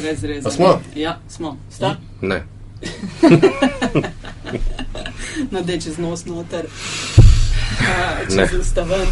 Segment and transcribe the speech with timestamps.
[0.00, 0.48] brez reza.
[0.48, 0.80] A smo?
[0.94, 1.56] Ja, smo.
[1.70, 1.96] Sta?
[2.20, 2.42] Ne.
[5.50, 6.66] Nadej čez nos noter.
[6.66, 9.06] Uh, čez usta ven.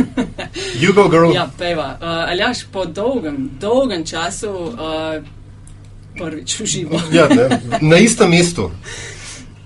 [0.80, 1.34] You go, girl.
[1.34, 1.98] Ja, peva.
[2.00, 4.74] Uh, Aljaš, po dolgem, dolgem času uh,
[6.18, 7.00] prvič uživo.
[7.12, 8.70] Ja, ne, na istem mestu.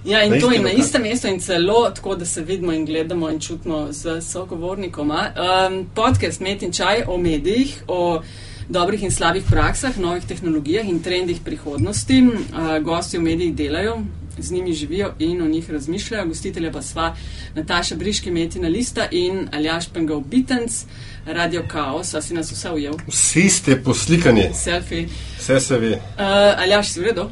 [0.05, 2.85] Ja, in Na to je na istem mestu in celo tako, da se vidimo in
[2.85, 5.31] gledamo in čutimo z sogovornikoma.
[5.37, 8.23] Um, podcast Met in čaj o medijih, o
[8.69, 12.23] dobrih in slabih praksah, novih tehnologijah in trendih prihodnosti.
[12.23, 14.03] Uh, gosti v medijih delajo,
[14.39, 16.27] z njimi živijo in o njih razmišljajo.
[16.27, 17.17] Gostitelja pa sva
[17.55, 20.85] Nataša Briški, Metina Lista in Aljaš Pengov Bitens,
[21.27, 22.15] Radio Chaos.
[22.15, 22.95] A si nas vse ujel?
[23.09, 25.09] Vsi ste poslikani, Selfie.
[25.39, 25.91] vse se ve.
[25.91, 27.31] Uh, Aljaš, si v redu?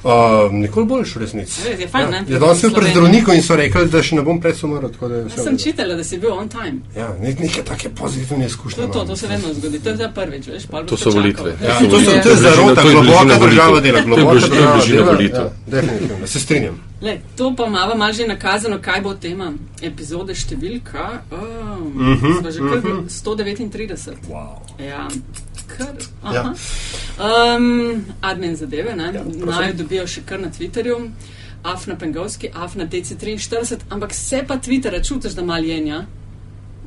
[0.00, 0.10] Uh,
[0.52, 1.62] nikoli boljš, v resnici.
[1.64, 2.12] Res, je fajn?
[2.28, 2.92] Ja, danes sem pri Slovenija.
[2.92, 4.88] zdravniku in so rekli, da še ne bom preveč umrl.
[4.88, 6.78] tako da je vse Jaz sem čitala, da si bil on time.
[6.96, 8.76] Ja, ne, neke take pozitivne izkušnje.
[8.76, 9.78] To je to, to se vedno zgodi.
[9.78, 11.56] To je zdaj prvič, veš, pa To so volitve.
[11.60, 14.84] Ja, To to, so to je zarota, je globoka država dela, je globoka je država
[14.86, 15.12] dela.
[15.12, 15.44] volitev.
[15.44, 16.76] Ja, definitivno, se strinjam.
[17.00, 21.22] Le, to pa malo mal že nakazano, kaj bo tema epizode številka.
[21.30, 23.06] Oh, Mhm, Smo že kar mhm.
[23.08, 24.14] 139.
[24.28, 24.58] Wow.
[24.80, 25.06] Ja,
[25.78, 25.94] kar.
[26.34, 26.44] Ja.
[27.18, 29.12] Um, admin zadeve, ne?
[29.14, 29.24] Ja.
[29.24, 31.00] Naj jo dobijo še kar na Twitterju.
[31.68, 36.04] Afna Pengovski, Afna DC43, ampak se pa Twittera čutiš, da mal jenja.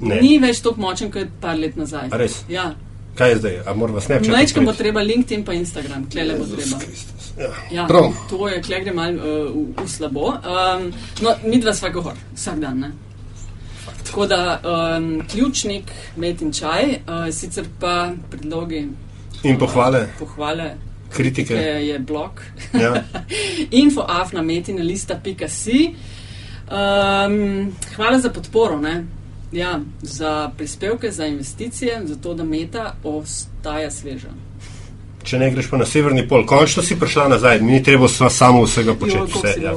[0.02, 0.22] Ne.
[0.22, 2.08] Ni več tako močen kot par let nazaj.
[2.12, 2.42] A res?
[2.50, 2.72] Ja.
[3.20, 3.58] Kaj je zdaj?
[3.68, 4.32] A moramo Snapchat?
[4.32, 6.80] Najčkam bo treba LinkedIn pa Instagram, klele bo treba.
[6.80, 7.32] Kristus.
[7.38, 7.52] Ja.
[7.72, 8.14] Ja, Prav.
[8.30, 10.32] to je, kle gre malo uh, v, v slabo.
[10.40, 10.88] Um,
[11.22, 12.80] no, mi dva sva gor, vsak dan.
[12.86, 12.92] Ne?
[14.06, 18.88] Tako da um, ključnik, med in čaj, uh, sicer pa predlogi.
[19.44, 20.76] In pohvale, Pohvale,
[21.10, 21.54] kritike.
[21.54, 22.42] je, je blog.
[22.74, 23.04] Ja.
[23.82, 25.96] Info afna metina lista.si.
[26.72, 28.80] Um, hvala za podporo.
[28.80, 29.06] Ne?
[29.52, 34.30] Ja, za prispevke, za investicije, za to, da meta ostaja sveža.
[35.24, 38.30] Če ne greš pa na severni pol, končno si prišla nazaj, mi ni treba sva
[38.30, 39.20] samo vsega početi.
[39.20, 39.74] koliko Vse, ja.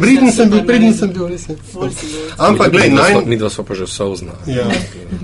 [0.00, 1.56] Briden sem bil, briden sem bil, res je.
[2.38, 4.38] Ampak, gledaj, naj, Mi dva smo pa že vse uznali.
[4.46, 4.64] ja,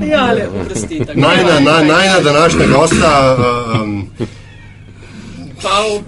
[0.07, 0.99] Ja, le, oprosti.
[1.07, 1.21] tako.
[1.21, 3.37] najna, na, najna današnja gosta,
[3.75, 4.09] uh, um,
[5.63, 6.03] Pav.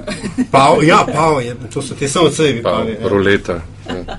[0.50, 2.62] Pav, ja, Pav, je, to so te samo cevi.
[2.62, 3.09] Pa Pav, ja.
[3.09, 3.61] ruleta.
[3.88, 4.19] Ja.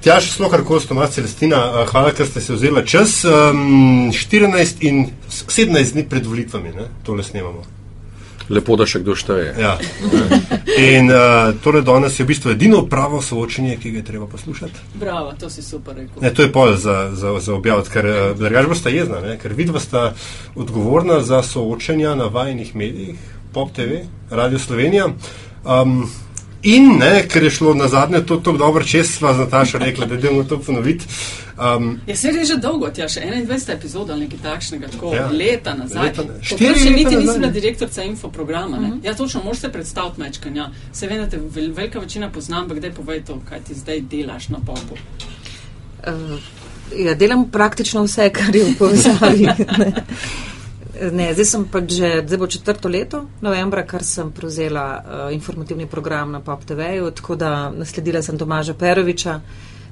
[0.00, 3.24] Tjaš smo kar koli, Tomas Celestina, uh, hvala, ker ste se vzela čas.
[3.24, 6.90] Um, 14 in 17 dni pred volitvami, ne?
[7.06, 7.77] tole snemamo.
[8.48, 9.54] Lepo, da še kdo šteje.
[9.60, 9.74] Ja.
[10.78, 14.84] In uh, tole danes je v bistvu edino pravo soočenje, ki ga je treba poslušati.
[15.00, 16.22] Bravo, to si super rekel.
[16.22, 19.36] Ne, to je pol za, za, za objaviti, ker uh, drugače boste jezna, ne?
[19.42, 20.12] ker vidva sta
[20.56, 23.18] odgovorna za soočenja na vajnih medijih,
[23.52, 25.10] Pop TV, Radio Slovenija.
[25.64, 26.08] Um,
[26.62, 30.06] in, ne, ker je šlo na zadnje to tako dobro čez, sva z Natašo rekla,
[30.06, 31.04] da idemo to ponoviti.
[31.76, 35.28] Um, Ja, se je že dolgo, tja, še 21 epizod ali nekaj takšnega, tako Ja.
[35.28, 36.02] leta nazaj.
[36.04, 38.76] Leta ne- štiri še leta niti nazaj, nisem bila direktorica infoprograma.
[38.78, 38.98] Uh -huh.
[39.02, 40.56] Ja, točno, moraš se predstaviti mečkan.
[40.56, 40.70] Ja.
[40.92, 44.00] Se vem, da te vel, velika večina poznam, ampak daj povej to, kaj ti zdaj
[44.00, 44.94] delaš na popu.
[46.06, 46.38] Uh,
[46.96, 49.48] ja, delam praktično vse, kar je v povezavi.
[51.12, 51.34] ne.
[51.34, 56.32] Zdaj sem pač že, zdaj bo četrto leto, novembra, kar sem prevzela uh, informativni program
[56.32, 59.40] na Pop TV-ju, tako da nasledila sem Tomaža Peroviča,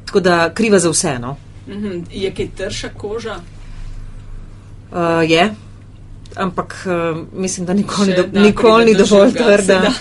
[0.07, 1.37] tako da kriva za vse, no.
[1.67, 2.05] Uh -huh.
[2.11, 3.37] Je kaj trša koža?
[4.93, 5.55] Uh, je,
[6.37, 9.57] ampak uh, mislim, da nikoli, Še do, da nikoli ni dovolj trda.
[9.57, 9.93] seveda.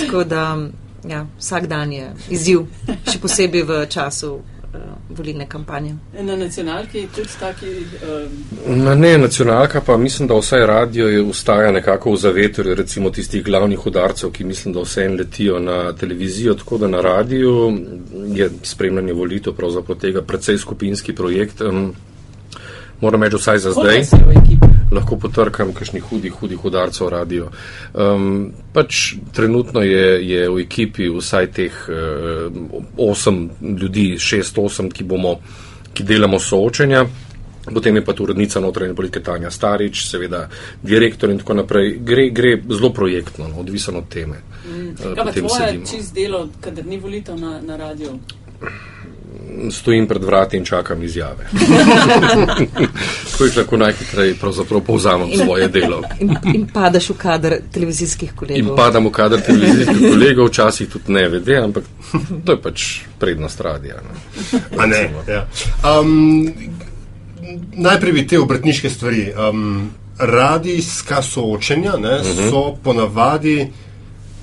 [0.00, 0.58] Tako da
[1.08, 2.66] ja, vsak dan je izziv,
[3.12, 4.40] še posebej v času
[5.16, 5.94] volilne kampanje.
[6.20, 7.66] Na nacionalki tudi taki.
[8.66, 13.10] Um, Ma ne, nacionalka pa mislim, da vsaj radio je ustaja nekako v zavetju, recimo
[13.10, 17.78] tistih glavnih udarcev, ki mislim, da vse en letijo na televizijo, tako da na radiju
[18.34, 21.60] je spremljanje volitev pravzaprav tega precej skupinski projekt.
[21.60, 21.94] Um,
[23.00, 23.84] moram reči, vsaj za zdaj.
[23.84, 24.61] koliko si v ekipi?
[24.92, 27.48] Lahko potrkam kakšnih hudih, hudih udarcev radio.
[27.94, 32.62] Um, pač trenutno je, je v ekipi vsaj teh uh,
[32.96, 35.38] osem ljudi, šest, osem, ki bomo,
[35.92, 37.06] ki delamo soočenja.
[37.62, 40.48] Potem je pa tu urednica notranje politike Tanja Starič, seveda
[40.82, 41.92] direktor in tako naprej.
[42.02, 44.40] Gre, gre zelo projektno, no, odvisno od teme.
[44.66, 44.96] Mm.
[44.98, 48.18] Kaj pa tvoje čist delo, kadar ni volitev na, na radiju?
[49.70, 51.46] Stojim pred vrati in čakam izjave.
[53.32, 54.34] Tako jih lahko najhitreje
[54.86, 56.02] povzamem svoje delo.
[56.20, 58.76] In, in padaš v kader televizijskih In kolegov.
[58.76, 61.84] padamo v kader televizijskih kolegov, včasih tudi ne vede, ampak
[62.44, 62.86] to je pač
[63.18, 63.96] prednost radija.
[64.02, 64.60] No.
[64.78, 65.10] A ne.
[65.28, 65.46] Ja.
[66.00, 66.52] Um,
[67.72, 69.32] najprej bi te obrtniške stvari.
[69.48, 72.50] Um, radijska soočenja ne, uh -huh.
[72.50, 73.72] so ponavadi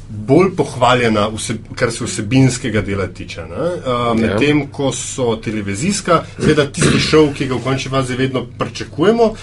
[0.09, 3.43] bolj pohvaljena, vse, kar se vsebinskega dela tiče.
[3.43, 3.51] Um,
[3.89, 4.13] Ja.
[4.13, 9.33] Medtem ko so televizijska, seveda tisti šov, ki ga v končni fazi vedno pričakujemo,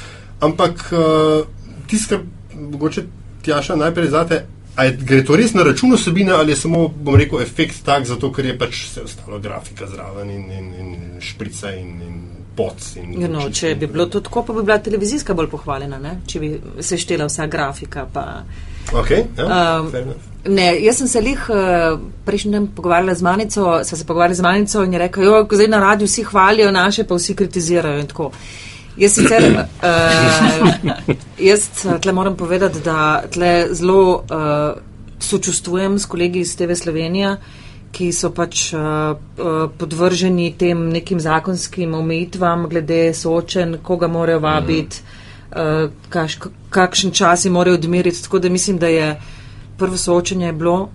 [0.41, 1.47] ampak uh,
[1.87, 2.25] tisto, kar
[2.73, 3.03] mogoče
[3.43, 4.45] Tjaša, najprej zate.
[4.83, 8.33] Je, gre to res na račun osebine ali je samo, bom rekel, efekt tak, zato
[8.33, 12.19] ker je pač vse ostalo grafika zraven in, in, in šprica in, in
[12.57, 12.91] poc.
[13.01, 16.19] In Ja, no, če bi bilo to tako, pa bi bila televizijska bolj pohvaljena, ne?
[16.27, 18.09] če bi se štela vsa grafika.
[18.13, 18.43] Pa.
[18.93, 19.47] Okay, ja,
[19.81, 20.36] Um, fair enough.
[20.48, 24.44] Ne, jaz sem se lih uh, prejšnji dan pogovarjala z Manico, sem se pogovarjala z
[24.44, 28.06] Manico in je rekel, jo, zdaj na radiju vsi hvalijo naše, pa vsi kritizirajo in
[28.06, 28.31] tako.
[28.96, 31.14] Jaz sicer, uh,
[31.50, 34.81] jaz eh, tle moram povedati, da tle zelo uh,
[35.20, 37.37] sočustvujem s kolegi iz TV Slovenija,
[37.93, 38.81] ki so pač uh,
[39.12, 45.02] uh, podvrženi tem nekim zakonskim omejitvam glede soočen, koga morajo vabiti,
[45.52, 46.38] uh, kaš,
[46.70, 48.22] kakšen čas jim morajo odmeriti.
[48.22, 49.16] Tako da mislim, da je
[49.78, 50.88] prvo soočenje bilo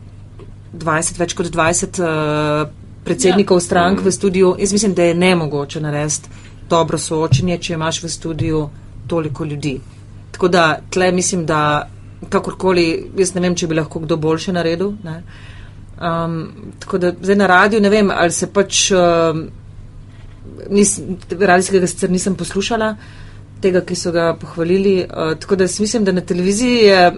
[0.74, 2.70] 20, več kot 20 uh,
[3.04, 3.66] predsednikov ja.
[3.66, 4.56] strank v studiu.
[4.60, 6.30] Jaz mislim, da je nemogoče narediti
[6.70, 8.68] dobro soočenje, če imaš v studiu
[9.08, 9.80] toliko ljudi.
[10.32, 11.90] Tako da tle mislim, da
[12.30, 14.94] kakorkoli, jaz ne vem, če bi lahko kdo boljše naredil.
[15.04, 15.22] Ne.
[16.02, 16.38] Um,
[16.80, 19.44] tako da zdaj na radiju ne vem, ali se pač, um,
[20.70, 20.96] nis,
[21.30, 22.96] radijskega sicer nisem poslušala,
[23.62, 25.02] tega, ki so ga pohvalili.
[25.04, 27.12] Uh, tako da mislim, da na televiziji je.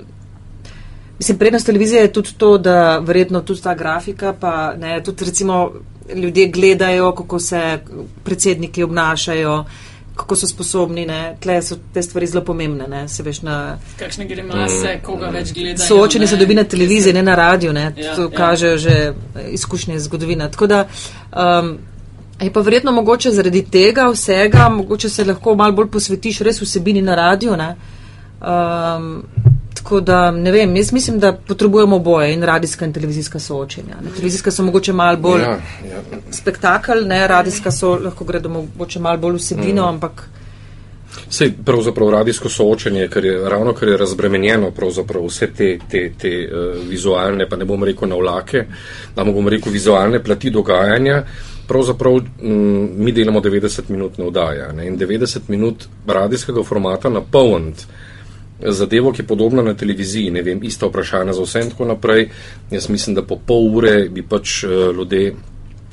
[1.19, 5.71] Mislim, prednost televizije je tudi to, da verjetno tudi ta grafika, pa ne, tudi recimo
[6.15, 7.79] ljudje gledajo, kako se
[8.23, 9.65] predsedniki obnašajo,
[10.15, 13.77] kako so sposobni, ne, tle so te stvari zelo pomembne, ne, se veš na.
[13.99, 15.81] Kakšne grimase, koga več gleda.
[15.83, 18.29] Soočenje se dobi na televiziji, ne na radiju, ne, Ja, to ja.
[18.37, 19.13] kažejo že
[19.49, 20.51] izkušnje iz zgodovine.
[20.51, 20.85] Tako da,
[21.31, 21.77] um,
[22.41, 27.01] je pa verjetno mogoče zaradi tega vsega, mogoče se lahko malo bolj posvetiš res vsebini
[27.01, 27.75] na radiju, ne.
[28.41, 29.23] Um,
[29.83, 33.95] tako da, ne vem, jaz mislim, da potrebujemo oboje in radijska in televizijska soočenja.
[34.03, 34.09] Ne.
[34.09, 36.01] Televizijska so mogoče malo bolj Ja, ja.
[36.31, 39.87] spektakel, ne, radijska so lahko gredo mogoče malo bolj vsebino, mm.
[39.87, 40.29] ampak
[41.29, 44.71] Sej pravzaprav radijsko soočenje, ker je ravno ker je razbremenjeno
[45.27, 48.65] vse te, te, te uh, vizualne, pa ne bom rekel navlake,
[49.15, 51.23] da bom rekel vizualne plati dogajanja.
[51.67, 57.85] Pravzaprav m, mi delamo 90-minutne vdaje ne, in 90 minut radijskega formata napolniti
[58.67, 62.29] zadevo, ki je podobna na televiziji, ne vem, ista vprašanja za vse in tako naprej.
[62.71, 65.33] Jaz mislim, da po pol ure bi pač uh, ljudje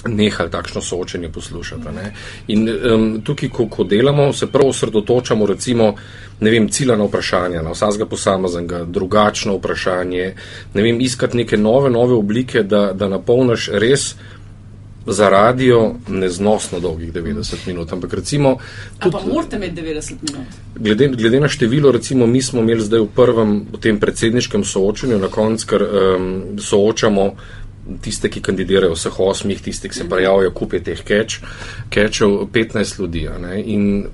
[0.09, 1.83] nehali takšno soočenje poslušati.
[1.95, 2.13] Ne?
[2.49, 5.95] In um, tukaj, ko, ko delamo, se prav osredotočamo recimo,
[6.41, 10.35] ne vem, ciljana vprašanja, na vsakega posameznega, drugačno vprašanje,
[10.75, 14.15] ne vem, iskati neke nove, nove oblike, da, da napolniš res
[15.11, 17.93] za radio neznosno dolgih 90 minut.
[17.93, 18.57] Ampak recimo,
[18.99, 20.47] A pa morate imeti 90 minut.
[20.75, 25.19] glede, glede na število, recimo mi smo imeli zdaj v prvem, v tem predsedniškem soočenju,
[25.19, 27.31] na koncu, ker um, soočamo
[28.01, 31.41] tiste, ki kandidirajo, vseh osmih, tiste, ki se prijavijo, kupe teh keč,
[31.91, 33.29] kečev, 15 ljudi.
[33.41, 33.63] ne.
[33.63, 34.07] In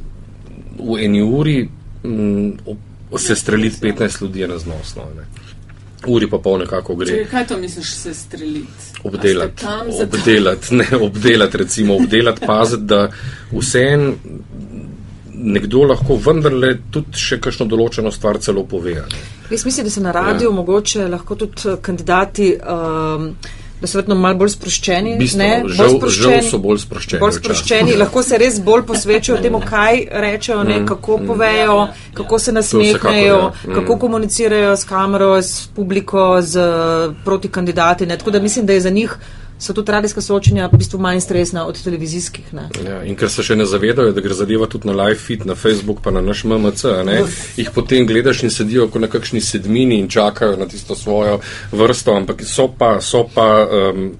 [0.78, 1.68] v eni uri
[2.04, 5.02] m, op- se streliti 15 ljudi je neznosno.
[5.16, 5.24] Ne.
[6.06, 8.92] Uri pa pol nekako gre Če, kaj to misliš, se streliti?
[9.04, 9.66] obdelati,
[10.02, 13.08] obdelati, ne obdelati, recimo obdelati, paziti, da
[13.52, 14.14] vseen
[15.36, 18.96] nekdo lahko vendarle tudi še kakšno določeno stvar celo pove.
[19.50, 20.54] Jaz mislim, da se na radiju ja.
[20.56, 23.28] mogoče lahko tudi kandidati, um,
[23.80, 25.16] da so verjetno malo bolj sproščeni.
[25.18, 28.82] Bistveno, ne, žal- bolj sproščeni, žal so bolj sproščeni Bolj sproščeni, lahko se res bolj
[28.88, 31.78] posvečajo temu, kaj rečejo, ne, kako povejo,
[32.14, 33.52] kako se nasmehnejo, ja.
[33.66, 33.74] Mm.
[33.74, 36.68] kako komunicirajo s kamero, s publiko, z
[37.24, 38.06] proti kandidati.
[38.06, 38.18] Ne.
[38.18, 39.18] Tako da mislim, da je za njih.
[39.58, 42.54] So tudi radijska soočenja v bistvu manj stresna od televizijskih.
[42.54, 42.68] Ne.
[42.84, 45.56] Ja, in ker se še ne zavedajo, da gre zadeva tudi na live feed, na
[45.56, 47.22] Facebook, pa na naš MMC, a ne,
[47.56, 51.40] jih potem gledaš in sedijo kot na kakšni sedmini in čakajo na tisto svojo
[51.72, 54.10] vrsto, ampak so pa, so pa um,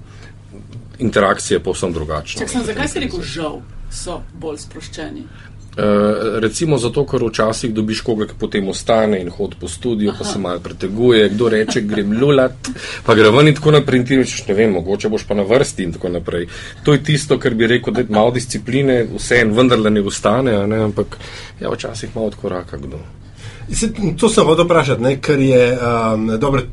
[0.99, 2.41] interakcije povsem drugačne.
[2.41, 3.61] Čak sem, zakaj si rekel žal,
[3.93, 5.27] so bolj sproščeni?
[5.77, 5.83] Uh,
[6.41, 10.39] recimo zato, ker včasih dobiš koga, ki potem ostane in hodi po studiu, pa se
[10.41, 12.69] malo preteguje, kdo reče, grem lulat,
[13.05, 13.99] pa gre ven in tako naprej.
[13.99, 16.47] In ti rečeš, ne vem, mogoče boš pa na vrsti in tako naprej.
[16.83, 20.57] To je tisto, kar bi rekel, da je malo discipline, vse en vendarle ne ustane,
[20.57, 21.19] a ne, ampak
[21.61, 23.03] ja, včasih malo od koraka kdo.
[23.69, 26.65] Se, to sem hotel vprašati, ne, ker je um, dobro,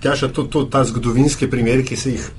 [0.00, 2.30] Tjaša, to, to, ta zgodovinski primer, ki se jih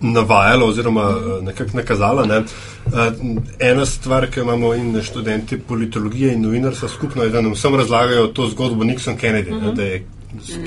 [0.00, 2.26] navajalo oziroma eh, nekako nakazala.
[2.26, 2.36] Ne.
[2.36, 7.74] Eh, Ena stvar, ki imamo in študenti politologije in novinarstva skupno, je, da nam vsem
[7.74, 9.60] razlagajo to zgodbo Nixon Kennedy.
[9.62, 10.06] Ne, da je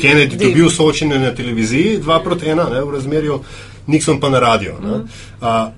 [0.02, 3.40] Kennedy dobil soočenje na televiziji, dva proti ena ne, v razmerju,
[3.88, 4.80] Nixon pa na radio.
[4.82, 5.00] Ne.
[5.42, 5.72] A,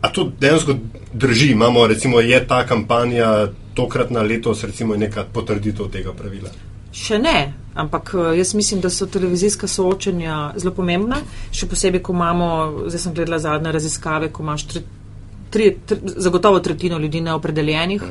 [0.00, 0.74] a to dejansko
[1.12, 1.52] drži?
[1.52, 6.50] Imamo, recimo, je ta kampanja tokratna letos, recimo, neka potrditev tega pravila?
[6.92, 11.16] Še ne, ampak eh, jaz mislim, da so televizijska soočenja zelo pomembna,
[11.52, 12.48] še posebej, ko imamo,
[12.86, 14.82] zdaj sem gledala zadnje raziskave, ko imaš tri,
[15.50, 18.02] tri, tri, zagotovo tretjino ljudi neopredeljenih.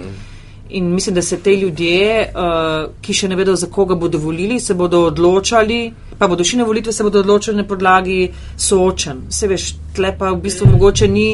[0.72, 2.42] In mislim, da se te ljudje, uh,
[3.02, 5.78] ki še ne vedo, za koga bodo volili, se bodo odločali,
[6.18, 8.18] pa bodo šli na volitve, se bodo odločali na podlagi
[8.58, 9.22] soočen.
[9.32, 11.28] Se veš, tle pa v bistvu mogoče ni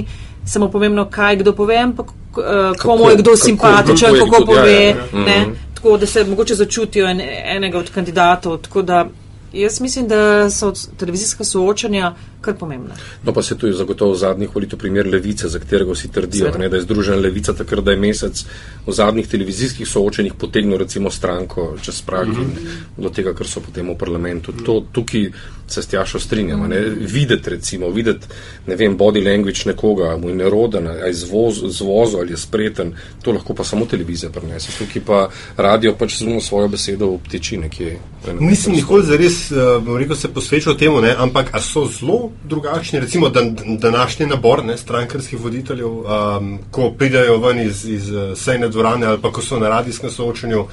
[0.45, 2.43] samo pomembno, kaj kdo pove, ampak uh,
[2.77, 4.71] komu je kdo kako- simpatičen, kako kako kdo- pove.
[4.73, 5.25] ja, ja, ja.
[5.25, 5.55] ne, Mhm.
[5.83, 8.57] Tako da se mogoče začutijo en, enega od kandidatov.
[8.57, 9.05] Tako da
[9.53, 12.95] jaz mislim, da so televizijska soočanja kar pomembna.
[13.23, 16.57] No, pa se tu je zagotovo zadnjih volitev primer levice, za katerega vsi trdijo, Seveda.
[16.57, 18.45] ne, da je združena levica takrat, da je mesec
[18.85, 22.51] v zadnjih televizijskih soočenjih potegnil recimo stranko čez prak in
[22.97, 24.51] do tega, kar so potem v parlamentu.
[24.65, 25.29] To, tukaj
[25.67, 26.67] se s Tjašo strinjamo.
[26.67, 26.79] Ne.
[26.99, 28.27] Videti recimo, videti,
[28.67, 32.93] ne vem, body language nekoga, mu je neroden, ali je zvoz, zvozo ali je spreten,
[33.21, 34.71] to lahko pa samo televizija prenese.
[34.77, 37.97] Tukaj pa radio pač zumo svojo besedo v ptiči nekje.
[38.39, 42.99] Nisem nikoli zares, uh, bom rekel, se posvečal temu, ne, ampak a so zelo drugačni,
[42.99, 48.69] recimo dan, današnji nabor ne, strankarskih voditeljev, um, ko pridajo ven iz, iz uh, sejne
[48.69, 50.65] dvorane ali pa ko so na radijskem soočanju,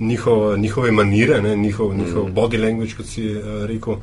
[0.00, 2.34] njihov, njihove manire, ne, njihov, njihov Mm.
[2.34, 4.00] body language, kot si uh, rekel, uh,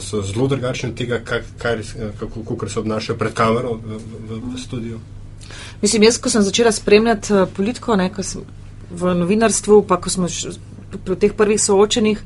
[0.00, 3.98] so zelo drugačni od tega, kak, res, eh, kako, kako se obnašajo pred kamero v,
[4.28, 4.98] v, v studiu.
[5.82, 8.42] Mislim, jaz, ko sem začela spremljati uh, politiko, ne, ko sem
[8.90, 10.26] v novinarstvu, pa ko smo
[11.04, 12.22] pri teh prvih soočenih,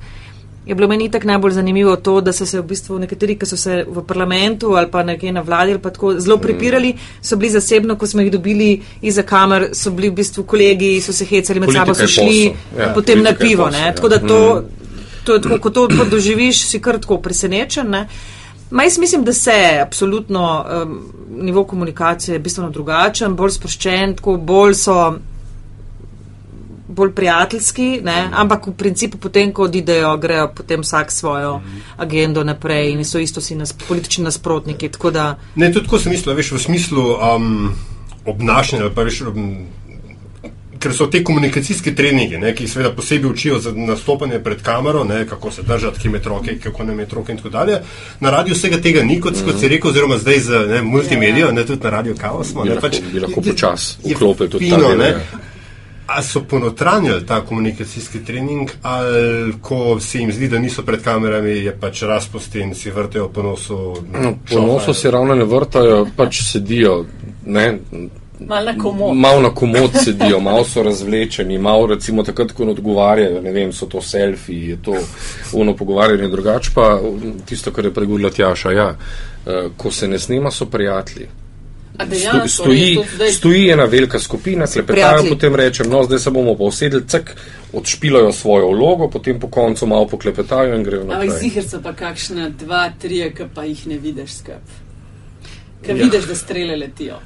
[0.66, 3.56] je bilo meni tako najbolj zanimivo to, da so se v bistvu nekateri, ki so
[3.56, 7.50] se v parlamentu ali pa nekje na vladi ali pa tako zelo pripirali, so bili
[7.50, 11.60] zasebno, ko smo jih dobili iza kamer, so bili v bistvu kolegi, so se hecali
[11.60, 13.64] med Politika sabo, so šli ja, potem na pivo.
[13.64, 13.94] posel, ja.
[13.94, 15.24] tako da to, Mm.
[15.24, 17.90] to je tako, ko to doživiš, si kar tako presenečen.
[17.90, 18.08] Ne.
[18.70, 24.36] Ma jaz mislim, da se absolutno um, nivo komunikacije je bistveno drugačen, bolj sproščen, tako
[24.36, 25.14] bolj so
[26.92, 28.28] bolj prijateljski, ne?
[28.34, 31.60] ampak v principu potem, ko odidejo, grejo potem vsak svojo
[31.96, 34.88] agendo naprej in so isto si nas, politični nasprotniki.
[34.88, 37.70] Tako da Ne, tudi tako sem mislil, veš, v smislu um,
[38.26, 39.54] obnašanja, ali pa veš, um,
[40.78, 45.04] ker so te komunikacijske treninge, ne, ki jih seveda posebej učijo za nastopanje pred kamero,
[45.04, 47.76] ne, kako se držati, kje med roke, kako ne med roke in tako dalje.
[48.20, 51.66] Na radiju vsega tega ni, kot, kot si rekel, oziroma zdaj z ne, multimedijo, ne
[51.66, 52.64] tudi na radiju Kava smo.
[52.64, 55.08] Ne, lahko- bi lahko počasi je vklopili tudi fino, ta del, ne.
[55.08, 55.20] ja.
[56.06, 61.50] A so ponotranjali ta komunikacijski trening, ali ko se jim zdi, da niso pred kamerami,
[61.50, 63.78] je pač razposti in si vrtejo po nosu.
[64.12, 67.04] No, po nosu se ravno ne vrtajo, pač sedijo.
[67.46, 67.78] Ne,
[68.48, 69.16] Mal na komod.
[69.16, 73.86] Malo na komod sedijo, malo so razvlečeni, malo recimo takrat, ko odgovarjajo, ne vem, so
[73.86, 74.94] to selfiji, je to
[75.52, 77.00] ono pogovarjanje drugače, pa
[77.46, 78.88] tisto, kar je pregudila Tjaša, ja,
[79.46, 81.28] eh, ko se ne snema, so prijatelji.
[82.00, 85.28] Dejansko, stoji, zdaj- stoji ena velika skupina, klepetajo, Prijatelji.
[85.30, 87.30] potem rečem, no, zdaj se bomo pa usedli, cek,
[87.72, 91.38] odšpilajo svojo vlogo, potem po koncu malo poklepetajo in grejo Ampak naprej.
[91.40, 94.64] zihar so pa kakšna dva, tri, ki pa jih ne vidiš skrb.
[95.82, 96.04] Ker Ja.
[96.04, 97.16] vidiš, da strele letijo.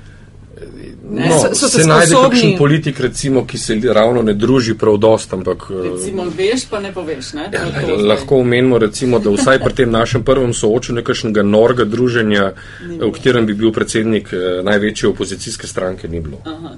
[1.10, 4.74] Ne, No, so- so se se najde kakšen politik, recimo, ki se ravno ne druži
[4.74, 7.32] prav dost, ampak eh, Recimo veš, pa ne poveš.
[7.32, 7.50] Ne?
[7.50, 8.02] To Ja, zdaj.
[8.02, 12.52] lahko omenimo, recimo, da vsaj pri tem našem prvem soočenju nekakšnega norga druženja,
[13.00, 16.40] v katerem bi bil predsednik eh, največje opozicijske stranke, ni bilo.
[16.44, 16.74] Aha.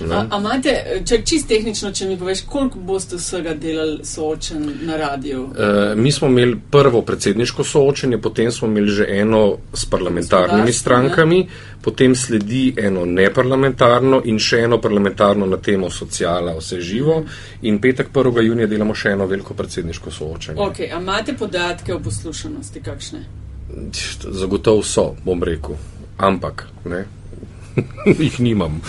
[0.00, 0.14] Ne?
[0.14, 0.74] A, a imate,
[1.06, 5.48] če čist tehnično, če mi poveš, koliko boste vsega delali soočen na radiju?
[5.58, 11.48] Eh, Mi smo imeli prvo predsedniško soočenje, potem smo imeli že eno s parlamentarnimi strankami,
[11.82, 17.22] potem sledi eno neparlamentarno in še eno parlamentarno na temo sociala, vse živo.
[17.62, 18.42] In petek 1.
[18.42, 20.60] junija delamo še eno veliko predsedniško soočenje.
[20.60, 23.26] Ok, a imate podatke o poslušanosti kakšne?
[24.30, 25.76] Zagotovo so, bom rekel,
[26.16, 27.04] ampak ne.
[28.18, 28.80] Jih nimam.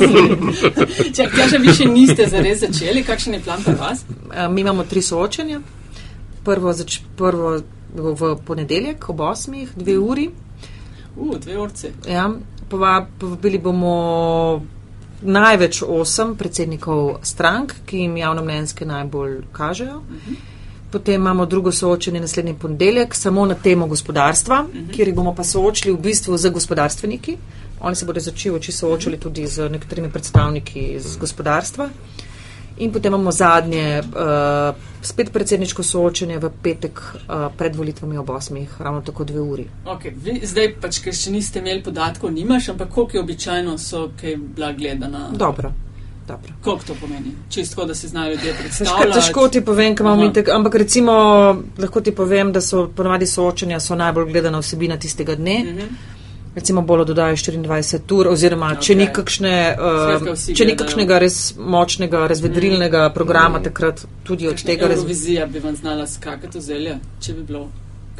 [1.16, 4.04] Če kaže, vi še niste zares začeli, kakšen je plan pri vas?
[4.32, 5.60] eh, mi imamo tri soočenja.
[6.44, 7.60] Prvo, zač, prvo
[7.94, 10.28] v ponedeljek ob 8, dve uri.
[11.16, 11.92] U, dve orce.
[12.08, 12.26] Ja,
[12.68, 13.94] pova- povabili bomo
[15.22, 20.02] največ osem predsednikov strank, ki jim javnomnenjske najbolj kažejo.
[20.90, 24.58] Potem imamo drugo soočenje naslednji ponedeljek, samo na temo gospodarstva,
[24.92, 27.36] kjer jih bomo pa soočili v bistvu z gospodarstveniki.
[27.84, 31.88] Oni se bodo začeli oči soočali tudi z nekaterimi predstavniki iz gospodarstva.
[32.76, 37.18] In potem imamo zadnje, uh, spet predsedniško soočenje v petek uh,
[37.56, 39.66] pred volitvami ob 8, ravno tako dve uri.
[39.86, 44.08] Okay, vi, zdaj pač, ker še niste imeli podatkov, nimaš, ampak koliko je običajno so
[44.16, 45.28] kaj bila gledana?
[45.32, 45.70] Dobro,
[46.26, 46.52] dobro.
[46.62, 47.36] Koliko to pomeni?
[47.48, 49.12] Čisto, da se znajo ljudje Težko, predstavljati.
[49.12, 50.30] težko ti povem, imamo Aha.
[50.32, 51.12] itek, ampak recimo
[51.78, 55.60] lahko ti povem, da so ponovadi soočenja so najbolj gledana vsebina tistega dne.
[55.60, 56.13] Mm Mhm.
[56.54, 56.60] -hmm.
[56.60, 58.80] Recimo bolj dodajo 24 ur, oziroma okay.
[58.80, 64.86] če ni, kakšne, uh, če ni kakšnega res močnega, razvedrilnega programa, takrat tudi od tega
[64.86, 64.94] razvija.
[64.98, 67.68] Eurovizija bi vam znala skakati v zelje, če bi bilo,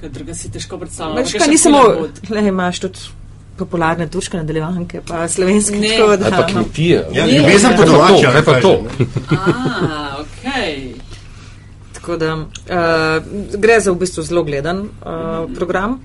[0.01, 1.17] ker druga si težko predstavljam.
[1.17, 2.31] Veš, ampak kaj še ni samo, Hollywood.
[2.31, 2.99] le imaš tudi
[3.57, 5.79] popularne turške nadaljevanke, pa slovenske.
[5.79, 5.89] Ne.
[5.89, 7.05] tako Ali da- pa kmetije.
[7.13, 8.33] Ja, Ne, ljubezen po pa to, domače.
[8.33, 8.73] kaj pa to?
[9.31, 10.51] A, ok.
[11.93, 12.47] Tako da uh,
[13.59, 16.01] gre za v bistvu zelo gledan uh, program.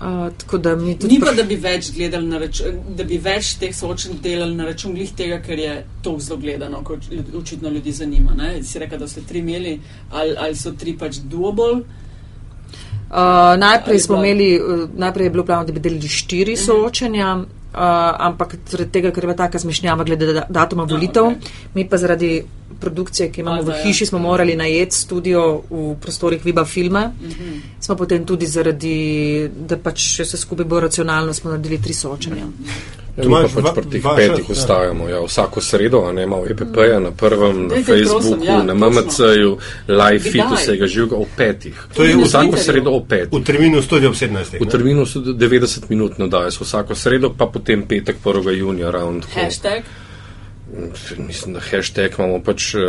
[0.00, 3.18] Uh, tako da mi tudi Ni pa, da bi več gledali na račun, da bi
[3.22, 7.06] več teh soočenj delali na račun glih tega, ker je to zelo gledano, kot
[7.38, 8.34] očitno ljudi zanima.
[8.34, 8.62] Ne?
[8.62, 9.76] Si rekel, da ste tri imeli,
[10.10, 11.84] ali, ali so tri pač doable.
[13.14, 17.46] Uh, najprej bila- imeli, uh, najprej je bilo plano, da bi delili štiri soočenja, uh,
[18.18, 21.70] ampak zaradi tega, ker je bila taka zmešnjava glede da, datuma volitev, okej.
[21.74, 22.42] mi pa zaradi
[22.80, 27.10] produkcije, ki imamo A, v hiši, smo morali najeti studio v prostorih Viba filma.
[27.80, 32.46] Smo potem tudi zaradi, da pač še vse skupaj bo racionalno, smo naredili tri soočenja.
[33.16, 34.52] Ja, mi pa pač pri teh petih ja.
[34.52, 35.08] ostajamo.
[35.08, 38.74] Ja, vsako sredo, a ne imamo EPP-ja na prvem, na Facebooku, prosim, ja, na.
[38.74, 39.52] MMC-ju,
[39.88, 41.78] live fitu vsega živega o petih.
[41.94, 43.30] To je vsako sredo o petih.
[43.38, 44.58] V terminu studio ob 17.
[44.58, 48.58] V terminu so 90 minut nadaje, so vsako sredo, pa potem petek 1.
[48.58, 49.38] junija, ravno tako.
[49.38, 49.86] Hashtag.
[51.18, 52.80] Mislim, da hashtag imamo pač eh,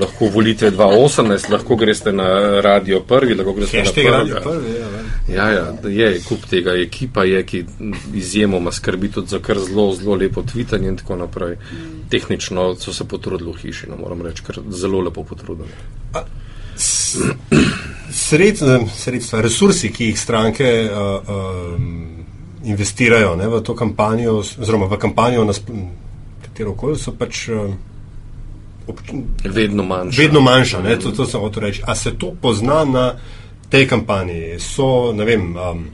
[0.00, 4.50] lahko volitve 2018, lahko greste na radio prvi, lahko greste Hashtag na radio prvega.
[4.50, 5.08] prvi, ja, ja.
[5.28, 7.64] Ja, ja, je kup tega, ekipa je, ki
[8.14, 11.56] izjemoma skrbi tudi za kar zelo, zelo lepo tvitanje in tako naprej.
[12.10, 15.68] Tehnično so se potrudili v hiši, no, moram reči, ker zelo lepo potrudili.
[18.12, 22.24] Sredstva, sredstva, resursi, ki jih stranke uh, um,
[22.64, 25.52] investirajo ne, v to kampanjo, oziroma v kampanjo, na
[26.58, 27.70] katero koli, so pač uh,
[28.86, 29.12] obč,
[29.44, 30.22] Vedno manjše.
[30.22, 30.80] vedno manjša.
[30.82, 31.82] Ne, to, to sem hotel reči.
[31.86, 33.14] A se to pozna na
[33.70, 34.58] tej kampanji?
[34.58, 35.54] So, ne vem.
[35.54, 35.84] Um,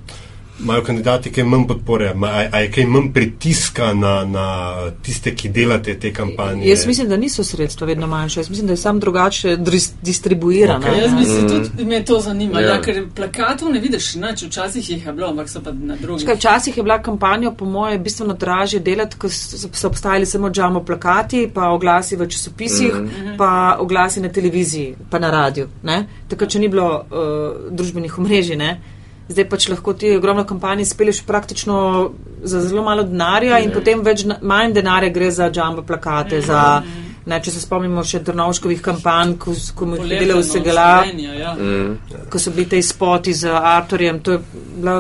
[0.60, 5.34] Imajo kandidati kaj manj podpore, Ma- a, a je kaj manj pritiska na, na tiste,
[5.34, 6.68] ki delate te kampanje?
[6.68, 9.56] Jaz mislim, da niso sredstva vedno manjša, jaz mislim, da je sam drugače
[10.02, 10.78] distribuirana.
[10.88, 11.00] Okej.
[11.00, 12.68] Jaz mislim, tudi me to zanima, Ja.
[12.74, 12.80] ja.
[12.82, 16.22] ker plakatov ne vidiš, nič, včasih jih je bilo, ampak so pa na drugih.
[16.22, 20.50] Čakaj, včasih je bila kampanja, po moje, bistveno dražje delati, ko so so obstajali samo
[20.50, 23.36] džamo plakati, pa oglasi v časopisih, mm -hmm.
[23.36, 25.68] pa oglasi na televiziji, pa na radiju.
[25.82, 26.06] ne.
[26.28, 28.80] Takrat, če ni bilo uh, družbenih omrežij, ne.
[29.28, 32.10] Zdaj pač lahko ti ogromno kampanj speleš praktično
[32.42, 36.82] za zelo malo denarja in potem več, manj denarja gre za džamo plakate, za,
[37.26, 41.38] ne, če se spomnimo še Drnovškovih kampanj, ko, ko mu je delal vse gala, Slovenija,
[41.40, 41.54] ja.
[41.54, 42.26] Mm.
[42.30, 44.42] ko so bili te spoti z Arturjem, to je
[44.76, 44.98] bila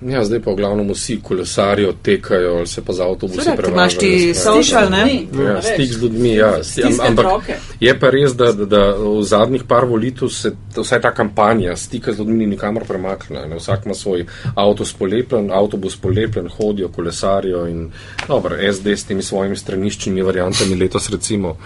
[0.00, 3.72] Ja, zdaj pa v glavnem vsi kolesarijo, tekajo ali se pa z avtobusi Seveda, ker
[3.72, 4.34] imaš ti prevažajo.
[4.34, 5.02] so- Social, ne?
[5.44, 6.52] Ja, a stik z ljudmi, ja.
[6.52, 7.54] Sti- am- Stiskati Ampak roke.
[7.80, 12.12] je pa res, da, da, da v zadnjih par volitev se vsaj ta kampanja stika
[12.12, 13.46] z ljudmi ni nikamor premaknila.
[13.46, 13.56] Ne?
[13.56, 17.90] Vsak ima svoj avto spolepljen, avtobus spolepljen, hodijo, kolesarijo in
[18.28, 21.56] dobro, SD s temi svojimi straniščnimi variantami letos recimo.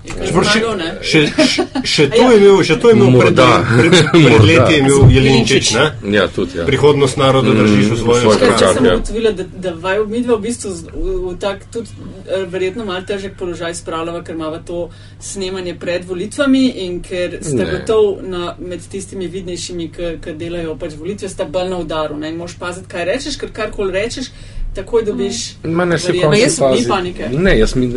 [0.00, 0.88] Čeprav Še, Zmagal, ne?
[1.04, 3.48] še, še, še to je imel, še to je imel pred, Morda.
[3.68, 4.46] pred, pred Morda.
[4.48, 5.84] leti je imel Jelinčič, ne?
[6.14, 6.64] Ja, tudi ja.
[6.64, 8.94] Prihodnost naroda držiš v svojem svoj Kaj, če rokah, sem ja.
[8.96, 13.36] ugotovila, da, da vaju midva v bistvu v, v tak tudi eh, verjetno malo težek
[13.36, 14.86] položaj spravljava, ker imava to
[15.20, 19.90] snemanje pred volitvami in ker sta gotov na, med tistimi vidnejšimi,
[20.24, 22.16] ki delajo pač volitve, sta bolj na udaru.
[22.16, 22.32] Ne?
[22.32, 24.32] In moraš paziti, kaj rečeš, ker karkoli rečeš,
[24.74, 25.54] takoj dobiš.
[25.64, 27.28] Ma ne se končni Jaz fazi- ni panike.
[27.30, 27.90] Ne, jaz mi,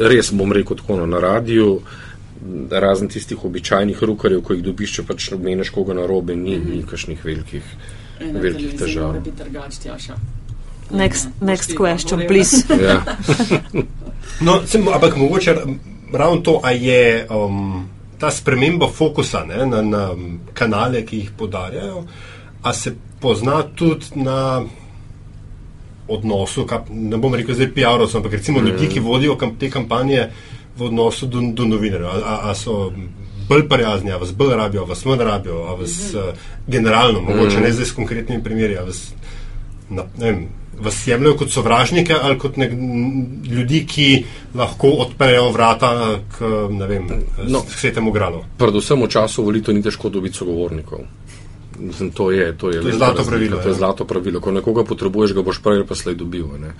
[0.00, 1.80] res bom rekel tako no, na radiju,
[2.72, 6.70] razen tistih običajnih rukarjev, ko jih dobiš, če pač meniš koga na robe, ni, Mhm.
[6.70, 7.62] ni kakšnih velikih,
[8.20, 9.16] Ena velikih težav.
[10.92, 12.64] Next, next question, please.
[12.82, 13.04] Ja.
[14.40, 15.54] No, sem, ampak mogoče
[16.12, 17.86] ravno to, a je um,
[18.18, 20.08] ta sprememba fokusa ne, na, na
[20.52, 22.04] kanale, ki jih podarjajo,
[22.62, 24.62] a se pozna tudi na
[26.10, 28.66] odnosu, kap, ne bom rekel zdaj PR-ovcev, ampak recimo mm.
[28.66, 30.28] ljudi, ki vodijo kam, te kampanje
[30.78, 32.08] v odnosu do, do novinarjev.
[32.08, 32.92] A, a, a so
[33.48, 36.18] bolj prijazni, a vas bolj rabijo, a vas manj rabijo, a vas mm.
[36.18, 37.62] uh, generalno, mogoče mm.
[37.62, 39.10] ne zdaj s konkretnimi primeri, a vas
[39.90, 40.48] na, ne vem,
[40.80, 42.72] vas jemljajo kot sovražnike ali kot nek,
[43.50, 47.48] ljudi, ki lahko odprejo vrata k, ne vem, No.
[47.48, 47.64] no.
[47.68, 48.44] svetemu gradu.
[48.58, 51.04] Predvsem v času volitev ni težko dobiti sogovornikov.
[51.80, 53.74] Mislim, to je, to je, To je zlato razlika, pravilo, To je ja.
[53.74, 54.40] zlato pravilo.
[54.40, 56.44] Ko nekoga potrebuješ, ga boš prej ali pa slej dobil.
[56.54, 56.72] a Ne?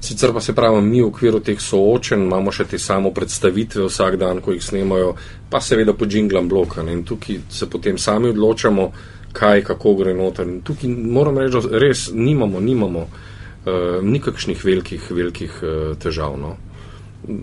[0.00, 4.16] Sicer pa se pravi, mi v okviru teh soočen imamo še te samo predstavitve vsak
[4.16, 5.14] dan, ko jih snemajo,
[5.50, 6.82] pa seveda po džinglam bloka.
[6.82, 6.92] Ne?
[6.92, 8.92] In tukaj se potem sami odločamo,
[9.32, 10.48] kaj, kako gre noter.
[10.48, 16.38] In tukaj moram reči, da res nimamo, nimamo uh, nikakšnih velikih, velikih uh, težav.
[16.40, 16.56] No?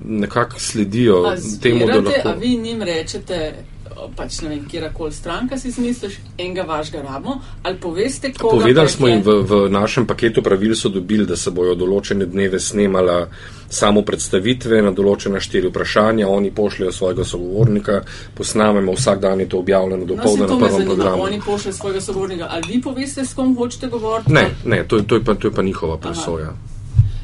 [0.06, 2.40] Nekako sledijo A temu, da zbirate, a lahko.
[2.40, 3.54] vi njim rečete,
[4.16, 9.08] pač ne vem, kjerkoli stranka si izmisliš, enega vašega rabimo, ali poveste, koga Povedali smo
[9.08, 13.28] jim v, v našem paketu pravil so dobili, da se bojo določene dneve snemala
[13.70, 18.02] samo predstavitve na določena štiri vprašanja, oni pošljajo svojega sogovornika,
[18.34, 21.24] posnamemo, vsak dan je to objavljeno do No, povdne na prvem programu.
[21.24, 24.34] oni pošljajo svojega sogovornika, ali vi poveste, s kom hočete govoriti?
[24.34, 26.54] Ne, ne, to, je- to, je pa, to je pa njihova presoja.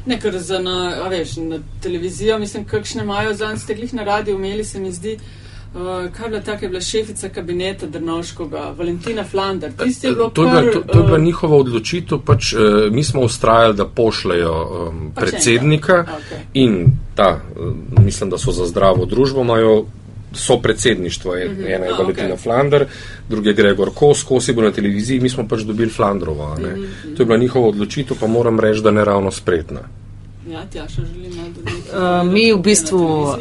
[0.06, 4.34] Ne, ker za na, veš, na televizijo, mislim, kakšne imajo zanj ste glih na radiju
[4.34, 5.14] imeli, se mi zdi.
[5.14, 5.39] Uh,
[5.72, 9.72] kaj je bila taka, je bila šefica kabineta Drnovškega, Valentina Flander.
[9.74, 12.52] Tisti je bilo To je, bila, kar, to, to je bila eh, njihova odločitev, pač
[12.52, 14.52] uh, mi smo ustrajali, da pošljajo
[14.88, 16.00] um, Pač predsednika.
[16.02, 16.38] Okej.
[16.54, 19.84] in ta, uh, mislim, da so za zdravo družbo, imajo
[20.32, 21.60] so predsedništvo, en, Mhm.
[21.62, 22.36] ena je Valentina okej.
[22.36, 22.86] Flander,
[23.28, 26.58] drugi je Gregor Kos, Kos je bil na televiziji, mi smo pač dobili Flandrova.
[26.58, 26.70] ne.
[26.70, 29.80] Mhm, To je bila njihova odločitev, pa moram reči, da ne ravno spretna.
[30.48, 32.26] Ja, Tjaša želi malo dodati.
[32.26, 33.34] Uh, mi v bistvu.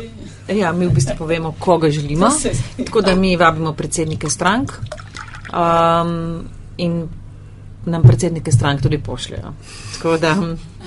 [0.55, 2.29] Ja, mi v bistvu povemo, koga želimo.
[2.85, 4.71] Tako da mi vabimo predsednike strank
[5.53, 6.43] um,
[6.77, 7.07] in
[7.85, 9.53] nam predsednike strank tudi pošljajo.
[9.93, 10.35] Tako da,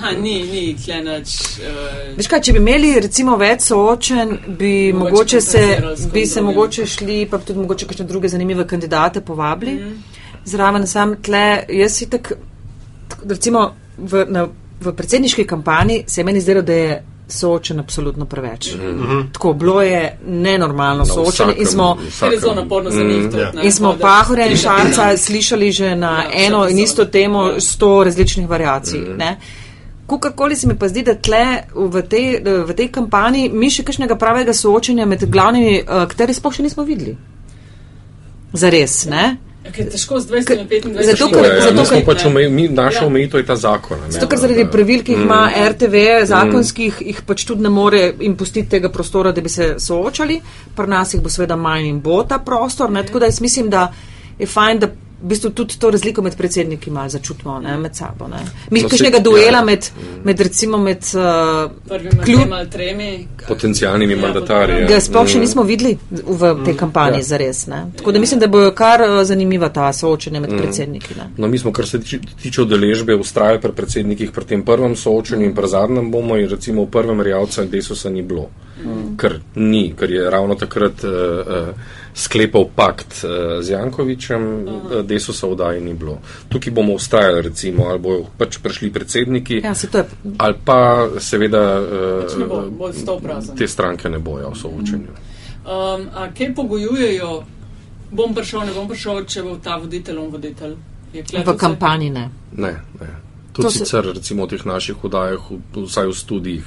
[0.01, 1.35] Ha, ni, ni klenač.
[1.61, 5.63] Uh, veš kaj, če bi imeli recimo več soočen, bi Mogoče mogoče se,
[6.13, 9.75] bi se mogoče šli, pa tudi mogoče kakšne druge zanimive kandidate povabili.
[9.75, 9.93] Mhm.
[10.45, 12.33] Zraven sam tle, jaz si tak,
[13.29, 14.47] recimo v, na,
[14.81, 16.97] v predsedniški kampanji se je meni zdelo, da je
[17.33, 18.75] soočen absolutno preveč.
[19.33, 21.97] Tako bilo je nenormalno Na soočenje in smo.
[22.39, 23.23] zelo naporno za njih.
[23.23, 23.53] tudi, ja.
[23.53, 27.61] ne, In smo Pahorja in Šarca slišali že na Ja, eno in isto temo Ja.
[27.61, 29.01] sto različnih variacij.
[29.17, 29.37] ne.
[30.09, 32.27] Kakorkoli se mi pa zdi, da tle v tej,
[32.65, 37.17] v tej kampanji mi še kakšnega pravega soočenja med glavnimi akteri sploh še nismo videli.
[38.53, 39.17] Zares, ne?
[39.17, 41.05] Ja, je težko z 20 in 25.
[41.07, 43.07] Zato, To ker- je, zato, mi smo ker- pač omej, mi, naša Ja.
[43.07, 43.99] omejitev je ta zakon.
[44.01, 44.11] ne.
[44.11, 45.69] Zato, ker zaradi pravil, ki jih ima Mm.
[45.69, 45.95] RTV,
[46.27, 50.41] zakonskih, jih pač tudi ne more jim pustiti tega prostora, da bi se soočali.
[50.75, 52.91] Pri nas jih bo seveda manj in bo ta prostor.
[52.91, 53.03] Ne?
[53.03, 53.93] Tako da jaz mislim, da
[54.39, 54.89] je fajn, da
[55.23, 57.77] v bistvu tudi to razliko med predsedniki malo začutimo ne?
[57.79, 58.27] med sabo.
[58.29, 58.41] Ne?
[58.71, 59.65] Mi No, kakšnega duela ja.
[59.65, 59.87] med,
[60.25, 61.71] med recimo med uh,
[62.25, 62.53] kljub.
[62.53, 63.27] ali tremi.
[63.49, 64.81] Potencialnimi Ja, mandatarji.
[64.81, 64.89] ja.
[64.89, 65.41] Ga sploh še Mm.
[65.41, 67.23] nismo videli v tej kampanji ja.
[67.25, 67.67] zares.
[67.67, 67.85] Ne?
[67.97, 71.15] Tako da mislim, da bo kar uh, zanimiva ta soočenja med predsedniki.
[71.15, 71.31] Ne?
[71.37, 75.45] No, mi smo, kar se tiče, tiče udeležbe, ustrajali pri predsednikih pri tem prvem soočenju
[75.45, 78.51] in pri zadnjem bomo in recimo v prvem Rjavca in Desusa ni bilo.
[78.85, 79.17] Mm.
[79.17, 81.69] Ker ni, ker je ravno takrat uh, uh,
[82.15, 85.03] sklepal pakt uh, z Jankovičem, uh.
[85.03, 86.19] Desusa vdaj ni bilo.
[86.49, 90.05] Tukaj bomo ustrajali recimo, ali bojo pač prišli predsedniki, Ja, se to je.
[90.39, 90.79] ali pa
[91.19, 91.63] seveda
[92.21, 93.57] Pač bo, uh, bo prazen.
[93.57, 95.13] te stranke ne bojo v soočenju.
[95.63, 97.45] Um, a kaj pogojujejo,
[98.11, 100.75] bom prišel, ne bom prišel, če bo ta voditelj on voditelj?
[101.13, 102.31] V kampanji ne.
[102.53, 103.11] Ne, ne.
[103.53, 106.65] To Tudi se- sicer, recimo v teh naših hudajah, v- vsaj v studijih,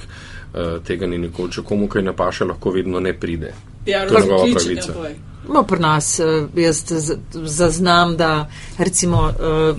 [0.56, 1.52] eh, tega ni nikoli.
[1.52, 3.54] Če komu kaj ne paše, lahko vedno ne pride.
[3.86, 4.92] PR To je njegova pravica.
[4.94, 5.16] ja.
[5.48, 6.26] No, pri nas eh,
[6.58, 6.84] jaz
[7.34, 8.48] zaznam, da
[8.80, 9.74] recimo eh,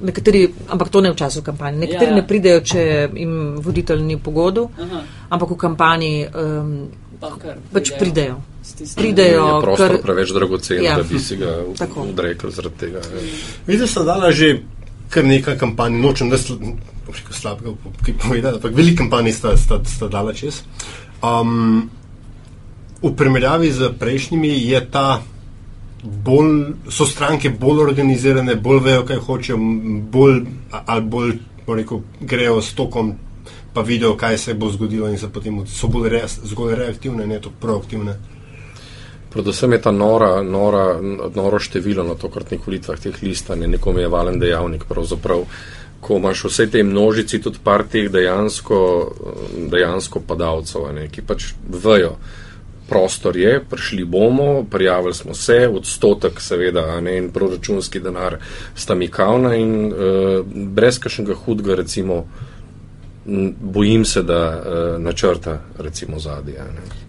[0.00, 2.16] nekateri, ampak to ne v času kampanje, nekateri Ja, ja.
[2.16, 2.82] ne pridejo, če
[3.14, 5.00] jim voditelj ni v pogodu, Aha,
[5.30, 6.88] ampak v kampanji um,
[7.20, 7.56] pa kar.
[7.72, 8.36] pač pridejo.
[8.62, 9.00] Stisnejo.
[9.00, 10.96] Pridejo, Je prostor ker- preveč dragocen, Ja.
[10.96, 11.56] da bi si ga
[12.04, 12.98] odrekel zaradi tega.
[13.00, 13.22] ja.
[13.66, 14.52] Videla sem dala že
[15.08, 16.36] kar nekaj kampanj, nočem da
[17.12, 20.62] sl rekel slabega kaj povedati, ampak veliko kampanj sta, sta, sta dala čez.
[21.22, 21.90] Um,
[23.02, 25.22] v primerjavi z prejšnjimi je ta
[26.02, 29.58] bolj, so stranke bolj organizirane, bolj vejo, kaj hočejo,
[30.10, 30.42] bolj,
[30.86, 33.14] ali bolj, bom rekel, grejo s tokom,
[33.74, 37.40] pa vidijo, kaj se bo zgodilo in se potem so bolj res, zgolj reaktivne, ne
[37.40, 38.16] to proaktivne.
[39.28, 41.00] Predvsem je ta nora, nora,
[41.34, 44.86] noro število na tokratnih volitvah teh listanj, je nekom je valen dejavnik.
[44.88, 45.44] Pravzaprav,
[46.00, 48.80] ko imaš vse te množici, tudi par teh dejansko,
[49.70, 51.52] dejansko padalcev, a ne, ki pač
[51.84, 52.16] vejo,
[52.88, 58.38] prostor je, prišli bomo, prijavili smo se, odstotek seveda ne, in proračunski denar
[58.74, 62.24] sta mikavna in uh, brez kakšnega hudega recimo.
[63.60, 66.54] Bojim se, da uh, načrta recimo zadnje.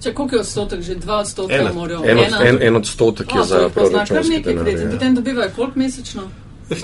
[0.04, 2.02] Če koliko je odstotek, že dva odstotka morajo.
[2.04, 4.67] En, en, en odstotek je A, to za proračunski denar.
[4.67, 4.89] ja.
[4.91, 6.28] Potem dobivajo koliko mesečno?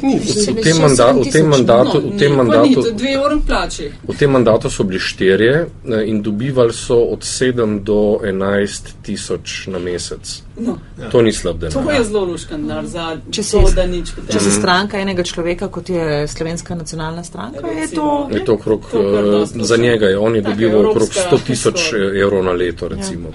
[0.02, 0.26] Ni, V
[0.58, 3.92] tem, manda, v 7000, tem mandatu, v tem mandatu, to dve uri plači.
[4.04, 5.66] v tem mandatu so bili štirje
[6.04, 8.66] in dobivali so od 7 do 11
[9.04, 10.42] tisoč na mesec.
[10.58, 10.78] No,
[11.12, 11.94] To ni slab to denar.
[11.94, 14.40] je zelo luškan denar za Če si- to, da nič Če potem.
[14.40, 18.28] se stranka enega človeka, kot je Slovenska nacionalna stranka, je to.
[18.32, 21.80] Je to okrog, To eh, za njega je, on je dobival okrog evropska 100 tisoč
[21.94, 23.30] evrov na leto, recimo,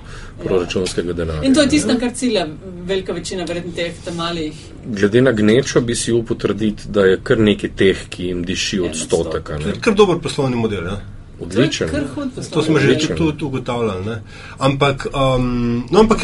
[0.44, 1.42] proračunskega denarja.
[1.44, 2.46] In to je tisto, kar cilja
[2.86, 4.52] velika večina verjetno teh malih.
[4.86, 8.76] Glede na gnečo bi si upal trditi, da je kar nekaj teh, ki jim diši
[8.76, 9.50] En odstotek.
[9.50, 9.72] a ne.
[9.80, 10.84] kar dober poslovni model.
[10.84, 11.00] Ja.
[11.40, 11.88] Odličen.
[11.88, 14.04] To kar hud To poslovni smo že tudi ugotavljali.
[14.06, 14.22] Ne?
[14.58, 16.18] Ampak, um, no, ampak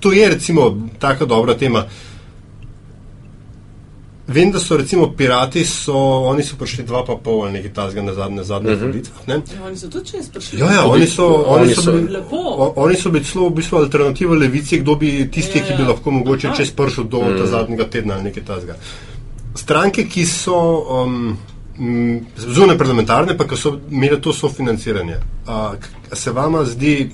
[0.00, 1.84] to je recimo taka dobra tema.
[4.28, 5.94] Vem, da so recimo pirati, so,
[6.28, 8.86] oni so prišli dva pa pol ali nekaj tasga na zadnje, zadnje uh -huh.
[8.86, 9.28] volitvah.
[9.28, 9.34] ne.
[9.34, 10.60] Ja, oni so tudi čez prišli.
[10.60, 12.36] Ja, ja, oni so, oni oni so, so- bili, Lepo.
[12.36, 15.82] o, oni so bili celo v bistvu alternativa levici, kdo bi tisti, Ja, ki bi
[15.82, 15.88] ja.
[15.88, 16.56] lahko mogoče Aha.
[16.56, 17.46] čez pršel do mm.
[17.46, 18.76] zadnjega tedna ali nekaj tasga.
[19.54, 21.36] Stranke, ki so um,
[22.36, 25.74] zunaj parlamentarne, pa ki so imele to sofinanciranje, a,
[26.12, 27.10] se vama zdi,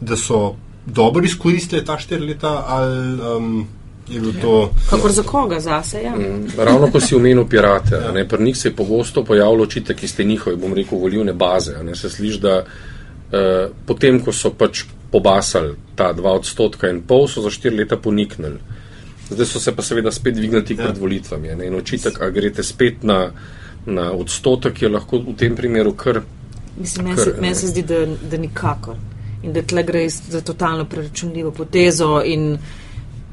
[0.00, 0.56] da so
[0.86, 3.66] dobro izkoristili ta štiri leta ali um,
[4.08, 4.70] je bil to.
[4.90, 6.16] Kakor za koga, zase, ja.
[6.16, 9.96] Mm, Ravno ko si omenil pirate, a ne, pri njih se je pogosto pojavilo očitek,
[9.96, 11.74] ki ste njihove, bom rekel, volivne baze.
[11.80, 12.64] a Ne, se sliši, da
[13.32, 17.96] eh, potem, ko so pač pobasali ta dva odstotka in pol, so za štiri leta
[17.96, 18.58] poniknili.
[19.30, 21.50] Zdaj so se pa seveda spet dvignili tik pred volitvami.
[21.50, 23.30] a Ne, in očitek, a greste spet na,
[23.86, 26.20] na odstotek, je lahko v tem primeru kar.
[26.76, 28.96] Mislim, meni se, meni se zdi, da, da nikakor.
[29.42, 32.58] In da tle gre za totalno preračunljivo potezo in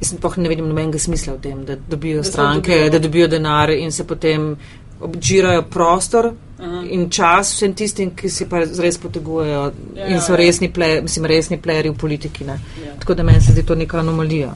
[0.02, 2.90] jaz sploh ne vidim nobenega smisla v tem, da dobijo Da se stranke, dobijo.
[2.90, 4.56] da dobijo denar in se potem
[5.02, 6.84] obžirajo prostor Aha.
[6.90, 9.62] in čas vsem tistim, ki si pa res potegujejo
[9.96, 10.38] Ja, in so ja.
[10.38, 12.44] resni, ple, mislim, resni playeri v politiki.
[12.44, 12.60] Ne.
[12.86, 12.94] Ja.
[13.00, 14.54] Tako da meni se zdi to neka anomalija.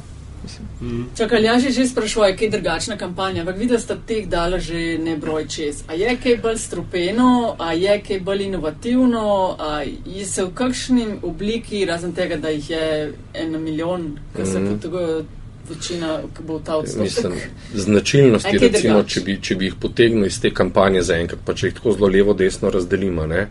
[1.17, 4.97] Čakaj, jaz že, že sprašujem, kaj je drugačna kampanja, ampak videl ste teh dala že
[4.97, 5.83] ne broj čez.
[5.87, 11.07] A je kaj bolj strupeno, a je kaj bolj inovativno, a je se v kakšni
[11.23, 12.85] obliki, razen tega, da jih je
[13.33, 14.73] en milijon, ki se Mhm.
[14.73, 15.23] potegujejo,
[15.69, 17.01] večina, ki bo ta odstotek.
[17.03, 17.33] Mislim,
[17.73, 21.67] značilnosti, kaj recimo, če bi, če bi jih potegnil iz te kampanje zaenkrat, pa če
[21.67, 23.25] jih tako zelo levo-desno razdelimo.
[23.25, 23.47] Ne?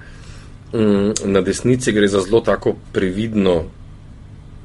[0.73, 3.65] Mm, Na desnici gre za zelo tako previdno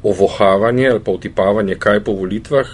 [0.03, 2.67] ovohavanje ali pa utipavanje, kaj po volitvah.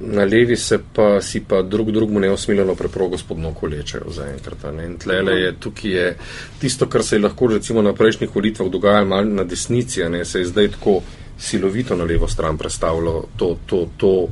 [0.00, 4.64] Na levi se pa si pa drug drugemu neosmiljeno preprogo spodno kolečajo zaenkrat.
[4.64, 4.86] a ne.
[4.86, 6.16] In tlele je tukaj je
[6.60, 10.24] tisto, kar se je lahko recimo na prejšnjih volitvah dogajalo malo na desnici, a ne,
[10.24, 11.00] se je zdaj tako
[11.38, 14.28] silovito na levo stran predstavilo to, to, to,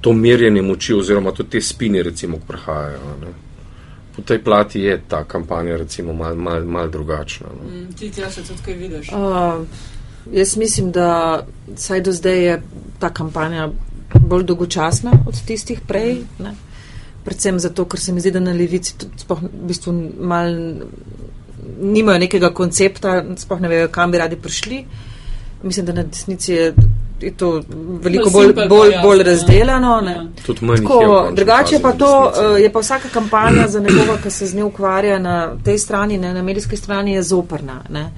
[0.00, 2.98] to merjenje moči oziroma tudi te spine recimo, ki prihajajo.
[2.98, 3.32] a Ne.
[4.16, 7.46] Po tej plati je ta kampanja recimo mal, mal, mal drugačna.
[7.46, 7.70] No.
[7.70, 9.08] Mm, Ti ti se tudi kaj vidiš.
[9.08, 9.66] Uh,
[10.32, 11.40] jaz mislim, da
[11.76, 12.62] saj do zdaj je
[12.98, 13.68] ta kampanja
[14.14, 16.22] bolj dolgočasna od tistih prej.
[16.38, 16.54] Ne?
[17.24, 20.54] Predvsem zato, ker se mi zdi, da na levici tudi sploh v bistvu mal
[21.80, 24.84] nimajo nekega koncepta, sploh ne vejo, kam bi radi prišli.
[25.62, 26.72] Mislim, da na desnici je,
[27.20, 27.50] je to
[28.02, 30.00] veliko Bolj bolj, bolj, pa bolj jasno, razdeljeno.
[30.00, 30.14] Ne?
[30.14, 30.26] Ja.
[30.46, 34.66] Tako, drugače pa to, eh, je pa vsaka kampanja za nekoga, ki se z njo
[34.66, 37.82] ukvarja na tej strani, ne, na medijski strani, je zoprna.
[37.90, 38.10] Ne.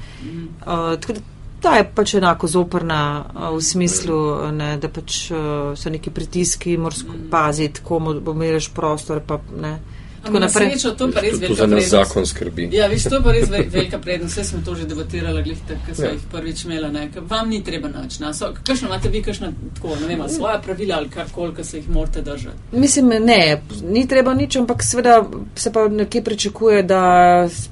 [0.60, 1.20] Uh, tako da
[1.62, 4.18] ta je pač enako zoprna uh, v smislu,
[4.52, 9.22] ne, da pač uh, so neki pritiski, moraš paziti, komu pomiraš prostor.
[9.26, 9.76] Pa, ne.
[10.22, 11.90] Tako na srečo to pa res To, to velika za nas prednost.
[11.90, 12.68] zakon skrbi.
[12.72, 14.32] Ja, viš, to pa res ve- velika prednost.
[14.32, 16.10] Vse smo to že debatirali, glih, ker smo Ja.
[16.10, 16.90] jih prvič imeli.
[16.90, 17.10] Ne?
[17.10, 18.18] Ker Vam ni treba nič.
[18.62, 21.90] Kakšno imate vi, kakšno tako, ne vem, ali svoja pravila ali karkoli, ki se jih
[21.90, 22.56] morate držati?
[22.74, 25.22] Mislim, ne, ni treba nič, ampak seveda
[25.56, 27.02] se pa nekje pričakuje, da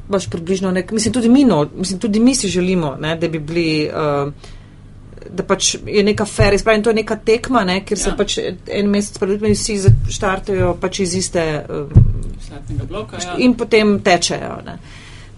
[0.08, 3.38] imaš približno nek, mislim, tudi mi, no, mislim, tudi mi si želimo, ne, da bi
[3.40, 3.90] bili.
[4.26, 4.32] Uh,
[5.30, 8.16] Da pač je neka fair, izpravim, to je neka tekma, ne, kjer se Ja.
[8.16, 9.76] pač en mesec pred ljudmi vsi
[10.10, 11.92] štartajo pač iz iste uh,
[12.50, 13.16] Slatnega bloka.
[13.22, 13.36] Ja.
[13.38, 14.58] in potem tečejo.
[14.66, 14.78] Ne.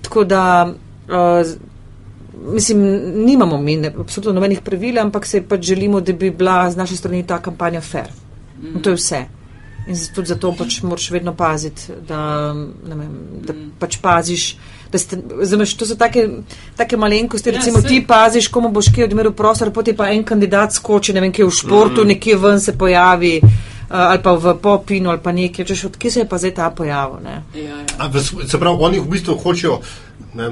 [0.03, 0.42] Tako da,
[1.09, 1.46] uh,
[2.55, 2.81] mislim,
[3.25, 6.96] nimamo mi ne, absolutno nobenih pravil, ampak se pač želimo, da bi bila z naše
[6.96, 8.09] strani ta kampanja fair.
[8.62, 8.77] Mm.
[8.77, 9.25] In to je vse.
[9.87, 12.53] In tudi zato pač moraš vedno paziti, da,
[12.88, 13.11] ne vem,
[13.46, 13.70] da Mm.
[13.79, 14.57] pač paziš.
[14.92, 16.29] Da ste, zameš, to so take,
[16.77, 17.88] take malenkosti, Ja, recimo saj.
[17.88, 21.44] ti paziš, komu boš kje odmeril prostor, potem pa en kandidat skoči, ne vem, kje
[21.44, 22.09] v športu, mm.
[22.09, 26.20] nekje ven se pojavi, uh, ali pa v popinu, ali pa nekje, češ, odkje se
[26.20, 27.20] je pa zdaj ta pojavil.
[27.20, 27.42] Ne?
[27.55, 27.85] Ja, ja.
[27.98, 28.11] A,
[28.46, 29.81] se pravi, oni v bistvu hočejo,
[30.35, 30.50] ne,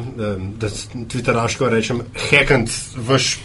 [0.58, 0.68] da
[1.06, 2.00] twitteraško rečem,
[2.30, 3.38] hekant vaš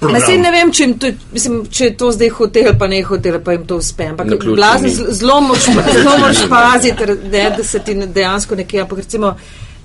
[0.00, 0.22] program.
[0.22, 3.52] sej ne vem, če, to, mislim, če je to zdaj hotel, pa ne hotel, pa
[3.52, 4.06] jim to uspe.
[4.06, 4.94] Ampak Naključje blazno ni.
[4.94, 8.80] z- zelo moraš zelo moraš paziti, ne, da se ti dejansko nekje.
[8.80, 9.36] Ampak recimo,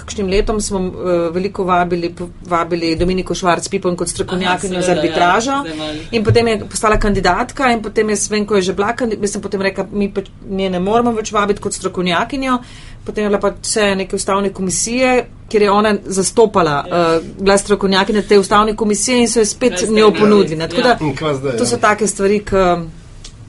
[0.00, 0.92] kakšnim letom smo uh,
[1.30, 2.10] veliko vabili,
[2.44, 5.50] vabili Dominiko Švarc Pipon kot strokovnjakinjo za seveda, arbitražo.
[5.50, 6.04] ja, zdaj malo.
[6.10, 9.42] In potem je postala kandidatka in potem jaz vem, ko je že bila kandidatka, mislim
[9.42, 12.58] potem rekla, mi pa nje ne moramo več vabiti kot strokovnjakinjo.
[13.04, 15.12] Potem je bila pa vse neke ustavne komisije,
[15.48, 17.16] kjer je ona zastopala, Ja.
[17.16, 20.20] uh, bila strokovnjakinja te ustavne komisije in so jo spet njo imeli?
[20.20, 20.56] ponudili.
[20.56, 20.68] ne.
[20.68, 20.80] Tako
[21.24, 21.32] Ja.
[21.34, 21.66] da to ja.
[21.66, 22.56] so take stvari, ki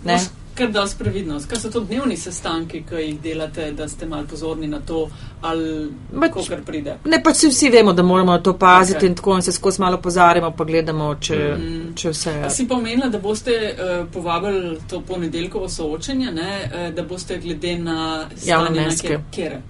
[0.05, 0.19] ne.
[0.61, 1.47] Kar dosti previdnost.
[1.47, 5.07] Kaj so to dnevni sestanki, ki jih delate, da ste mal pozorni na to,
[5.41, 6.97] ali Pač- kako kar pride?
[7.05, 9.01] Ne, pač vsi, vsi vemo, da moramo to paziti Ok.
[9.01, 9.07] okay.
[9.07, 11.95] in tako in se skozi malo pozarjamo, pa gledamo, če, Mm.
[11.95, 12.49] če vse A je.
[12.51, 17.75] si pa omenila, da boste uh, povabili to ponedeljkovo soočenje, ne, uh, da boste glede
[17.77, 17.97] na
[18.27, 19.07] stanje na Javnomnenjske.
[19.09, 19.61] kjer- kjere.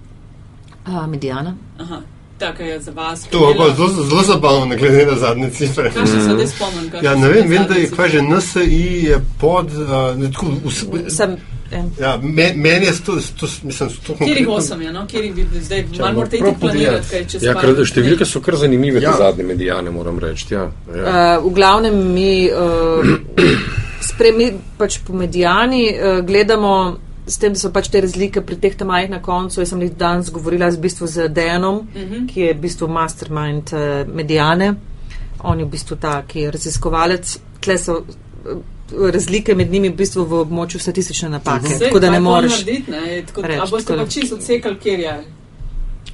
[0.86, 1.56] A, medijana.
[1.80, 2.02] Aha,
[2.42, 3.24] tako je za vas.
[3.32, 5.92] To je zelo, zelo zabavno, glede na zadnje cifre.
[5.94, 6.92] Kaj se zdaj spomnim?
[7.02, 9.68] Ja, ne vem, vem, da je kva že NSI je pod.
[9.72, 11.36] Uh, ne, tako, vs, Sem,
[11.72, 15.06] eh, ja, me, meni je to, to mislim, to Kjerih osem je, no?
[15.08, 19.02] Kjerih bi zdaj malo morate iti planirati, kaj čez Ja, par številke so kar zanimive,
[19.02, 19.12] Ja.
[19.12, 20.54] te zadnje medijane, moram reči.
[20.54, 21.38] Ja, ja.
[21.38, 23.14] uh, v glavnem mi uh,
[24.10, 26.74] spremi, pač po medijani uh, gledamo.
[27.32, 29.62] S tem so pač te razlike pri teh tamajih na koncu.
[29.62, 32.14] Jaz sem jih danes govorila z, bistvu z Dejanom, uh Mhm.
[32.14, 32.28] -huh.
[32.28, 34.74] ki je v bistvu mastermind uh, medijane.
[35.42, 37.32] On je v bistvu ta, ki je raziskovalec.
[37.60, 38.04] Tle so uh,
[39.08, 41.68] razlike med njimi v bistvu v območju statistične napake.
[41.70, 42.52] Sej, Tako da ne moreš.
[42.52, 45.24] narediti, ne, je tako, reči, a boste tako pa da- čisto odsekali, kjer je.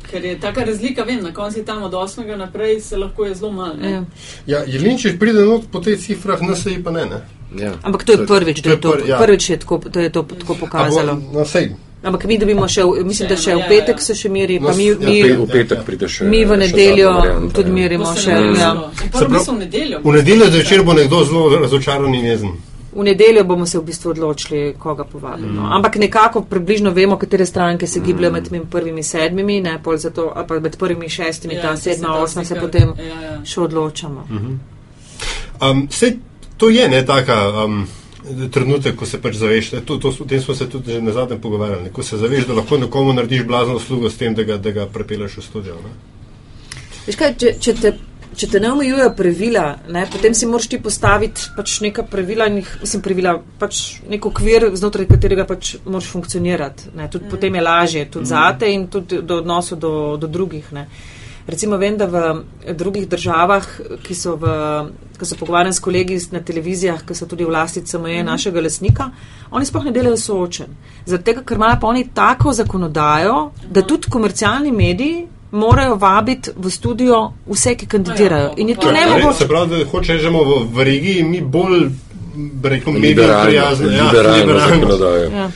[0.03, 2.37] Ker je taka razlika, vem, na koncu je tam od 8.
[2.37, 3.73] naprej se lahko je zelo malo.
[3.75, 3.91] ne.
[3.91, 4.03] Ja.
[4.47, 7.05] Ja, Jelinčič pride not po teh cifrah, NSI pa ne.
[7.05, 7.19] ne.
[7.53, 7.73] Ja.
[7.81, 9.17] Ampak to je prvič, da to je to, ja.
[9.17, 11.11] prvič je tako, da je to tako pokazalo.
[11.11, 11.69] A bo- No, sej.
[12.03, 13.99] Ampak mi dobimo še, mislim, da Še v ja, petek ja.
[13.99, 15.83] se še meri, No, pa mi, ja, mi, Pe, ja, v petek ja.
[15.83, 16.25] pride še.
[16.25, 17.73] mi v nedeljo varianta, tudi ja.
[17.73, 18.31] merimo se še.
[18.53, 18.71] Ja.
[18.93, 19.99] Se pravi, so v nedeljo.
[20.03, 22.51] V nedeljo zvečer bo nekdo zelo razočaran in jezen.
[22.93, 25.61] V nedeljo bomo se v bistvu odločili, koga povabimo.
[25.61, 25.71] Mm.
[25.71, 30.31] Ampak nekako približno vemo, katere stranke se gibljajo med temi prvimi sedmimi, ne, pol zato,
[30.35, 33.35] ali pa med prvimi šestimi, Ja, ta se sedma, osma se potem Ja, ja.
[33.43, 34.23] še odločamo.
[35.61, 36.17] Um, sej,
[36.57, 37.65] to je ne taka.
[37.65, 37.87] Um,
[38.51, 41.39] Trenutek, ko se pač zaveš, to, to, o tem smo se tudi že na zadnjem
[41.41, 44.71] pogovarjali, ko se zaveš, da lahko nekomu narediš blazno uslugo s tem, da ga, da
[44.71, 45.77] ga prepeleš v studio.
[45.79, 45.93] Ne?
[47.05, 47.91] Veš kaj, če, če, te,
[48.35, 49.65] če te ne omejujejo pravila,
[49.95, 54.27] ne, potem si moraš ti postaviti pač neka pravila, in jih, mislim, pravila, pač nek
[54.27, 56.91] okvir, znotraj katerega pač moraš funkcionirati.
[56.97, 57.07] Ne.
[57.13, 57.31] Tudi mm.
[57.31, 58.31] potem je lažje, tudi mm.
[58.33, 60.73] zate in tudi do odnosov do, do drugih.
[60.75, 60.89] Ne.
[61.47, 63.67] Recimo vem, da v drugih državah,
[64.03, 64.49] ki so, v,
[65.15, 68.25] ki so pogovarjani s kolegi na televizijah, ki so tudi v lasti CME mm.
[68.27, 69.05] našega lasnika,
[69.51, 70.73] oni sploh ne delajo soočen.
[71.05, 73.37] Zaradi tega, ker imajo pa oni tako zakonodajo,
[73.71, 78.51] da tudi komercialni mediji morajo vabiti v studio vse, ki kandidirajo.
[78.57, 79.37] In je to Ja, Torej, nemogoče.
[79.37, 81.87] Se pravi, da hoče rečemo v, v regiji mi bolj,
[82.63, 83.95] rekel, medijem prijazne.
[83.95, 84.59] Ja, liberalno.
[84.59, 85.31] zakonodajo.
[85.31, 85.47] Ja.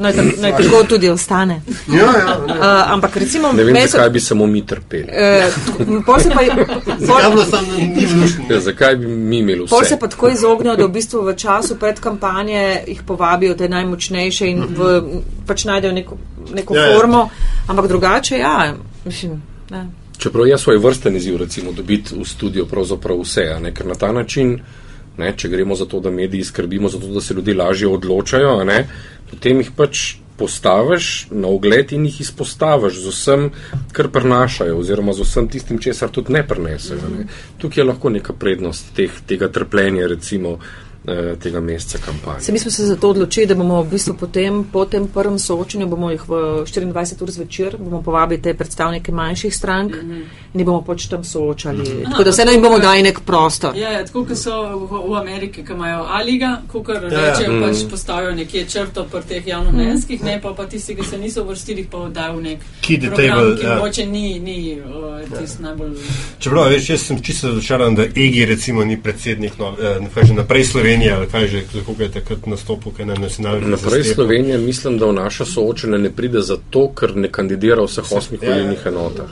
[0.00, 1.60] Naj, ta- naj tako tudi ostane.
[1.88, 2.86] Ja, ja, Uh, ja.
[2.88, 5.08] ampak recimo, Ne vem, meni so- zakaj bi samo mi trpeli.
[5.08, 5.50] eh,
[6.06, 6.40] pol se pa,
[7.30, 8.44] vlušno?
[8.50, 9.98] Ja, zakaj bi mi imeli pol se vse?
[9.98, 14.64] pa tako izognejo, da v bistvu v času pred kampanje jih povabijo te najmočnejše in
[14.70, 15.02] v,
[15.46, 16.16] pač najdejo neko,
[16.52, 16.96] neko Ja, ja.
[16.96, 17.28] formo.
[17.66, 19.42] Ampak drugače, ja, mislim.
[19.70, 19.86] Ne.
[20.18, 23.72] Čeprav je svoj vrsten izziv, recimo, dobiti v studio pravzaprav vse, a ne?
[23.72, 24.58] ker na ta način,
[25.16, 28.58] ne, če gremo za to, da mediji skrbimo za to, da se ljudje lažje odločajo,
[28.58, 28.86] a ne,
[29.30, 33.48] potem jih pač postaviš na ogled in jih izpostaviš z vsem,
[33.92, 37.10] kar prenašajo, oziroma z vsem tistim, česar tudi ne prenesejo.
[37.12, 37.26] Ne.
[37.60, 40.56] Tukaj je lahko neka prednost teh, tega trpljenja, recimo,
[41.06, 42.40] eh, tega meseca kampanje.
[42.40, 45.86] Se mi smo se zato odločili, da bomo v bistvu potem, po tem prvem soočenju,
[45.86, 50.24] bomo jih v 24 ur zvečer, bomo povabili te predstavnike manjših strank mm -hmm.
[50.54, 51.78] in jih bomo pač tam soočali.
[51.78, 52.10] Mm -hmm.
[52.10, 53.76] Tako da vseeno jim bomo dali nek prostor.
[53.76, 57.30] Ja, ja, tako kot so v, v Ameriki, ki imajo A-liga, ko kar Ja, ja.
[57.30, 57.62] rečejo, Mm.
[57.62, 61.86] pač postavijo nekje črto pri teh javnomnenjskih, ne pa, pa tisti, ki se niso vrstili,
[61.90, 63.74] pa dajo v nek the program, table, ki ja.
[63.74, 65.90] mogoče ni, ni uh, tisti najbolj.
[66.38, 70.34] Čeprav, veš, jaz sem čisto razočaran, da EGI recimo ni predsednik no, eh, kaj že
[70.34, 74.98] naprej Slovenije, ali kaj že, kako je takrat nastopil, kaj na nacionalni Naprej Slovenija mislim,
[74.98, 78.54] da v naša soočenja ne pride zato, ker ne kandidira v vseh osmih Ja, ja.
[78.54, 79.30] volilnih enotah.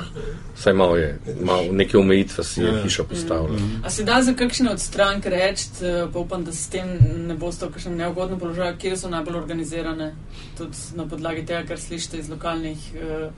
[0.58, 2.82] Saj malo je, malo neke omejitve si je Ja, ja.
[2.82, 3.58] hiša postavila.
[3.84, 6.88] A se da za kakšne od strank reči, eh, pa upam, da s tem
[7.28, 10.14] ne boste v kakšnem neugodnem položaju, kje so najbolj organizirane,
[10.58, 12.78] tudi na podlagi tega, kar slišite iz lokalnih.
[12.94, 13.30] Uh,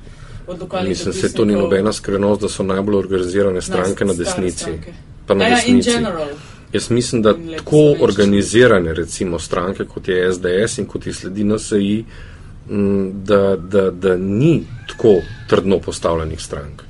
[0.47, 4.59] od lokalnih Mislim, se to ni nobena skrivnost, da so najbolj organizirane stranke na desnici.
[4.59, 4.93] stranke.
[5.27, 5.91] Pa na ja, in desnici.
[5.91, 6.29] general.
[6.73, 12.05] Jaz mislim, da tako organizirane recimo stranke, kot je SDS in kot je sledi NSI,
[12.71, 15.15] m, da, da, da ni tako
[15.49, 16.83] trdno postavljenih strank.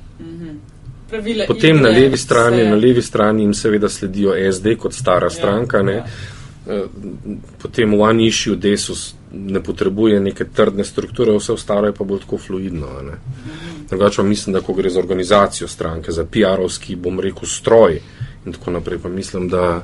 [1.09, 4.93] Pravila Potem igre na levi strani, se- na levi strani jim seveda sledijo SD kot
[4.93, 5.81] stara stranka.
[5.81, 5.93] Ne?
[5.93, 6.05] ja.
[6.67, 6.83] Eh,
[7.61, 12.37] Potem One Issue Desus ne potrebuje neke trdne strukture, vse ostalo je pa bolj tako
[12.37, 12.87] fluidno.
[13.01, 13.17] Ne?
[13.89, 17.99] Drugače pa mislim, da ko gre za organizacijo stranke, za PR-ovski, bom rekel, stroj
[18.45, 19.83] in tako naprej, pa mislim, da,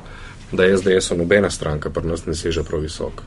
[0.52, 3.24] da SDS nobena stranka pri nas ne seže prav visoko.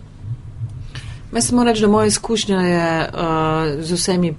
[1.34, 4.34] Jaz samo reči, da moja izkušnja je uh, z vsemi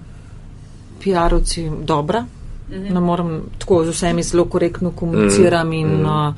[1.04, 2.26] PR-ovci dobra.
[2.72, 2.94] -hmm.
[2.94, 5.80] Ne morem tako z vsemi zelo korektno komuniciram -hmm.
[5.82, 6.34] in uh,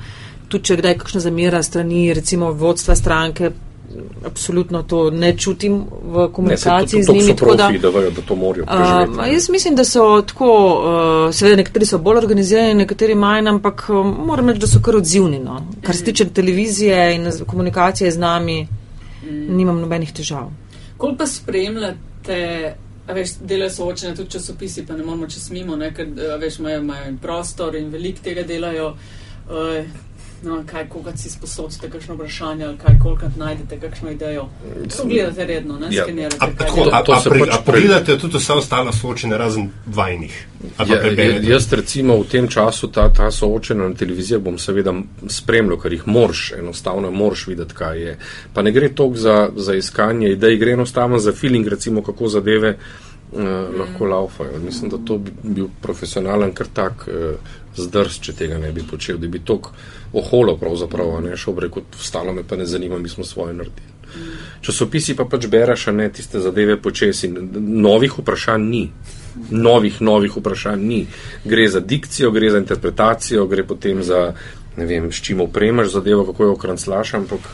[0.47, 3.51] tudi če kdaj kakšna zamera strani recimo vodstva stranke,
[4.25, 7.27] absolutno to ne čutim v Ne, komunikaciji to- z to- njimi.
[7.27, 9.11] to so tako da- da vejo, da to morajo preživeti.
[9.11, 10.47] ma jaz mislim, da so tako,
[11.27, 14.95] uh, seveda nekateri so bolj organizirani, nekateri manj, ampak um, moram reči, da so kar
[14.95, 15.39] odzivni.
[15.39, 15.61] No.
[15.81, 18.67] Kar se tiče televizije in z- komunikacije z nami,
[19.49, 20.51] nimam nobenih težav.
[20.97, 22.73] Koliko pa spremljate,
[23.07, 26.07] a veš, delajo soočene tudi časopisi, pa ne moramo čez mimo, ne, ker
[26.39, 28.93] veš, imajo, imajo prostor in veliko tega delajo.
[29.45, 29.85] Uh,
[30.43, 34.47] no, kaj, koga si sposodite, kakšno vprašanje ali kaj, koliko najdete, kakšno idejo.
[34.97, 36.03] To gledate redno, ne, Ja.
[36.03, 36.37] skenirate.
[36.39, 40.47] A, kaj tako, a, a, pri, pač a pogledate tudi vsa ostala soočenja razen vajnih?
[40.77, 44.93] Ali pa Ja, jaz recimo v tem času ta, ta soočenja na televiziji bom seveda
[45.27, 48.17] spremljal, ker jih moraš, enostavno moraš videti, kaj je.
[48.53, 52.77] Pa ne gre toliko za, za iskanje idej, gre enostavno za feeling, recimo kako zadeve
[53.31, 53.39] uh,
[53.79, 54.59] lahko laufajo.
[54.65, 57.35] Mislim, da to bi bil profesionalen kar tak uh,
[57.77, 59.71] zdrs, če tega ne bi počel, da bi tok
[60.13, 63.93] oholo pravzaprav, ne šel reko, stalo me pa ne zanima, mi smo svoje naredili.
[64.61, 67.27] Časopisi pa pač bereš, a ne tiste zadeve počesi.
[67.29, 68.83] Novih vprašanj ni.
[69.49, 71.01] Novih, novih vprašanj ni.
[71.45, 74.33] Gre za dikcijo, gre za interpretacijo, gre potem za,
[74.77, 77.49] ne vem, s čim opremaš zadevo, kako jo okranclaš, ampak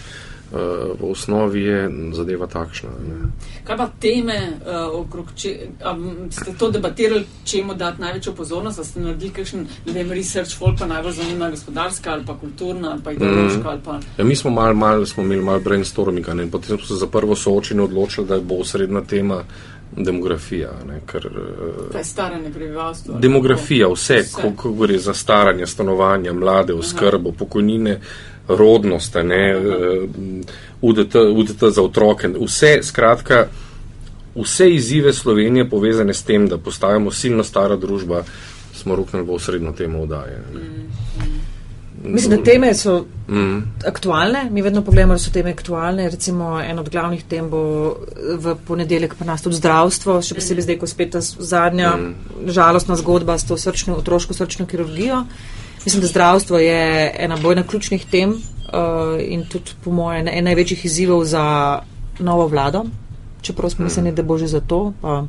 [0.51, 2.89] v osnovi je zadeva takšna.
[2.89, 3.29] Ne.
[3.63, 5.51] Kaj pa teme uh, okrog, če,
[5.83, 10.79] a, m, ste to debatirali, čemu dati največjo pozornost, ste naredili kakšen, vem, research, folk
[10.79, 13.67] pa najbolj zanima gospodarska ali pa kulturna ali pa ideološka mm.
[13.67, 13.99] ali pa.
[14.17, 17.07] Ja, mi smo mal, mal, smo imeli malo brainstorminga ne, in potem smo se za
[17.07, 19.43] prvo soočenje odločili, da bo osrednja tema
[19.97, 20.71] demografija.
[20.87, 23.19] Ne, ker, uh, Kaj staranje prebivalstva?
[23.19, 24.41] Demografija, vse, Vse.
[24.41, 27.99] ko, ko gre za staranje, stanovanja, mlade, oskrbo, pokojnine,
[28.49, 29.57] rodnost, ne, eh,
[30.81, 33.47] UDT, UDT za otroke, vse, skratka,
[34.35, 38.23] vse izzive Slovenije povezane s tem, da postajamo silno stara družba,
[38.73, 40.43] smo ruknili v osrednjo temo vdaje.
[42.03, 43.63] Mislim, da teme so Mm.
[43.85, 44.49] aktualne.
[44.51, 46.09] Mi vedno pogledamo, da so teme aktualne.
[46.09, 47.95] Recimo, en od glavnih tem bo
[48.37, 52.49] v ponedeljek pa nas tudi zdravstvo, še posebej zdaj, ko spet ta zadnja mm.
[52.49, 55.25] žalostna zgodba s to srčno, otroško srčno kirurgijo.
[55.89, 58.37] Mislim, da zdravstvo je ena bojna ključnih tem uh,
[59.19, 61.79] in tudi, po mojem, en največjih izzivov za
[62.19, 62.83] novo vlado.
[63.41, 64.93] Čeprav smo mislili, da bo že za to.
[65.01, 65.23] Pa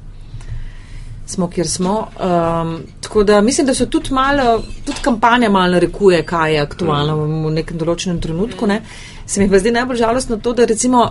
[1.27, 1.95] smo, kjer smo.
[2.21, 7.17] Um, tako da mislim, da so tudi malo, tudi kampanja malo narekuje, kaj je aktualno
[7.17, 7.47] mm.
[7.47, 8.67] v nekem določenem trenutku.
[8.67, 8.83] Ne.
[9.27, 11.07] Se mi pa zdi najbolj žalostno to, da recimo,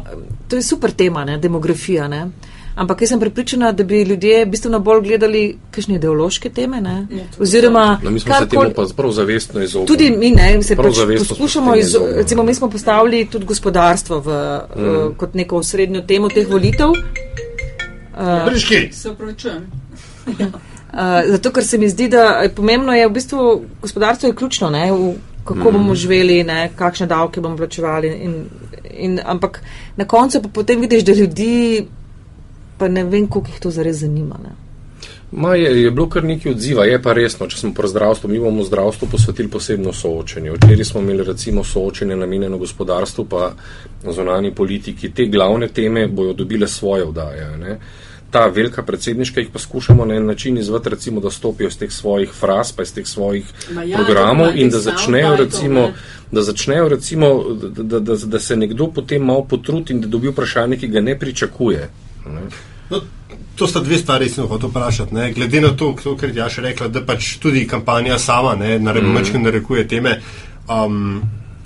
[0.47, 2.07] to je super tema, ne, demografija.
[2.07, 2.27] Ne.
[2.79, 6.79] Ampak jaz sem pripričana, da bi ljudje bistveno bolj gledali kakšne ideološke teme.
[6.81, 7.07] Ne.
[7.11, 9.87] Ja, to Oziroma, No, mi smo se karkoli- temu pa prav zavestno izognili.
[9.87, 14.19] Tudi mi ne, se Prav pač poskušamo, se iz, recimo mi smo postavili tudi gospodarstvo
[14.19, 14.29] v,
[14.75, 14.87] mm.
[14.87, 16.95] uh, kot neko osrednjo temo teh volitev.
[18.45, 18.89] Briški!
[18.91, 19.67] Se upravičujem.
[20.25, 20.45] Uh,
[21.33, 24.91] zato, ker se mi zdi, da je pomembno je v bistvu gospodarstvo je ključno, ne,
[24.91, 25.13] v,
[25.43, 25.73] kako mm.
[25.73, 28.07] bomo živeli, ne, kakšne davke bomo plačevali.
[28.07, 28.43] In,
[28.93, 29.61] in, ampak
[29.97, 31.87] na koncu pa potem vidiš, da ljudi,
[32.79, 34.39] pa ne vem, koliko jih to zares zanima.
[34.43, 34.55] Ne.
[35.31, 38.39] Ma je, je bilo kar nekaj odziva, je pa resno, če smo pri zdravstvu, mi
[38.41, 40.55] bomo zdravstvu posvetili posebno soočenje.
[40.55, 43.51] Včeraj smo imeli recimo soočenje namenjeno gospodarstvu, pa
[44.03, 45.11] zonani politiki.
[45.13, 47.57] Te glavne teme bojo dobile svoje vdaje.
[47.57, 47.77] Ne.
[48.31, 51.91] Ta velika predsedniška jih pa skušamo na en način izvati, recimo, da stopijo iz teh
[51.91, 55.93] svojih fraz, pa iz teh svojih Ma ja, programov in da začnejo recimo, ne.
[56.31, 60.29] da začnejo recimo, da, da, da, da se nekdo potem malo potrudi in da dobi
[60.33, 61.89] vprašanje, ki ga ne pričakuje.
[62.89, 63.01] No,
[63.55, 65.15] to sta dve stvari, ki sem jih hotel vprašati.
[65.15, 65.31] Ne.
[65.33, 69.01] Glede na to, to, kar je Jaša rekla, da pač tudi kampanja sama ne, nare,
[69.01, 69.43] mm.
[69.43, 70.19] narekuje teme,
[70.67, 71.21] um,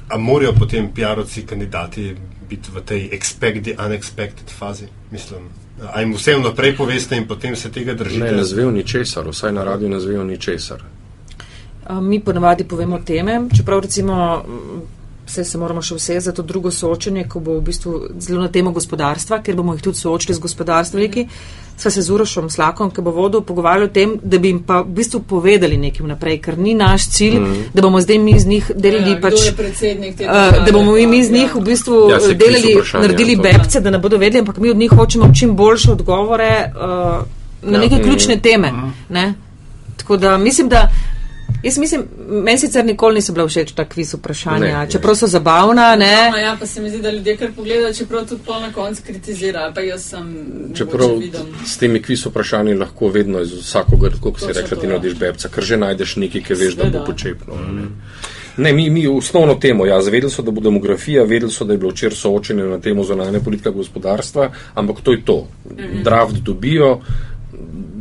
[0.09, 2.15] a morajo potem PR-ovci kandidati
[2.49, 4.87] biti v tej expect the unexpected fazi?
[5.11, 5.47] Mislim,
[5.93, 8.25] a jim vse vnaprej poveste in potem se tega držite?
[8.25, 10.83] Ne, ne zvejo ničesar, vsaj na radiju ne zvejo ničesar.
[12.01, 14.43] Mi ponavadi povemo teme, čeprav recimo.
[15.23, 18.41] Mm, Vse se moramo še vse za to drugo soočenje, ko bo v bistvu zelo
[18.41, 21.27] na temo gospodarstva, ker bomo jih tudi soočili z gospodarstveniki.
[21.77, 24.81] Sva se z Urošom Slakom, ki bo vodil, pogovarjali o tem, da bi jim pa
[24.81, 27.63] v bistvu povedali nekaj vnaprej, ker ni naš cilj, mm.
[27.73, 29.33] da bomo zdaj mi z njih delali Ja, pač.
[29.33, 31.61] Uh, države, da bomo mi, z pa, njih ja.
[31.61, 33.41] v bistvu Ja, ja, delali, naredili to.
[33.41, 37.23] bebce, da ne bodo vedeli, ampak mi od njih hočemo čim boljše odgovore uh,
[37.63, 37.87] na Ja.
[37.87, 38.71] neke ključne teme.
[38.71, 38.87] Mhm.
[39.09, 39.33] Ne?
[39.97, 40.89] Tako da mislim, da.
[41.63, 45.95] Jaz mislim, meni sicer nikoli niso bila všeč ta kviz vprašanja, Ne, čeprav so zabavna.
[45.95, 48.73] Ne, No, ja, pa se mi zdi, da ljudje kar pogledajo, čeprav tudi pol na
[48.73, 49.71] koncu kritizirajo.
[49.75, 50.45] Pa jaz sem.
[50.75, 51.09] Čeprav
[51.65, 55.15] s temi kviz vprašanji lahko vedno iz vsakogar, kot si Točno rekla, to, ti narediš
[55.19, 57.55] bebca, ker že najdeš nekaj, ki veš, da bo počepno.
[57.55, 57.87] Ne,
[58.57, 61.77] ne mi, mi osnovno temo, ja, zavedali so, da bo demografija, vedeli so, da je
[61.77, 65.47] bilo včeraj soočenje na temo zonalne politike gospodarstva, ampak to je to.
[66.03, 66.99] Draft dobijo,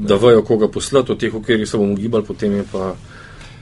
[0.02, 2.94] da vejo, koga poslati, od teh, v katerih se bomo gibali, potem je pa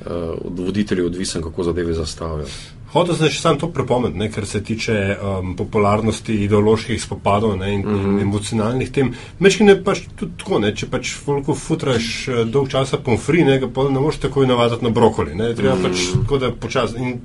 [0.06, 2.46] od voditeljev odvisen, kako zadeve zastavijo.
[2.90, 7.74] Hotel sem še sam to pripomniti, ne, kar se tiče um, popularnosti ideoloških spopadov ne,
[7.76, 8.16] in, mm -hmm.
[8.16, 9.12] in emocionalnih tem.
[9.38, 13.58] Mečki ne pač tudi tako, ne, če pač folko futraš uh, dolg časa pomfri, ne,
[13.58, 15.34] ga pa ne moreš takoj navaditi na brokoli.
[15.34, 15.88] Ne, treba mm -hmm.
[15.88, 16.94] pač tako, da počas.
[16.98, 17.20] In,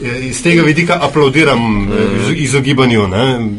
[0.00, 1.92] eh, Iz tega vidika aplaudiram mm.
[2.20, 3.08] iz, izogibanju.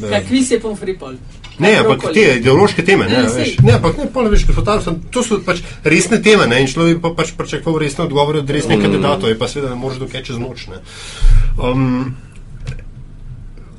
[0.09, 1.15] Kaj kviz je pomfri pol?
[1.59, 5.39] Ne, ampak te ideološke teme, ne, veš, ne, ampak ne, polno veš, fotografijo, to so
[5.45, 8.83] pač resne teme, ne, in človek pa pač pričakoval resne odgovore od resnih mm.
[8.83, 10.81] kandidatov, je pa seveda ne moreš dokaj čez noč, ne.
[11.55, 12.15] Um,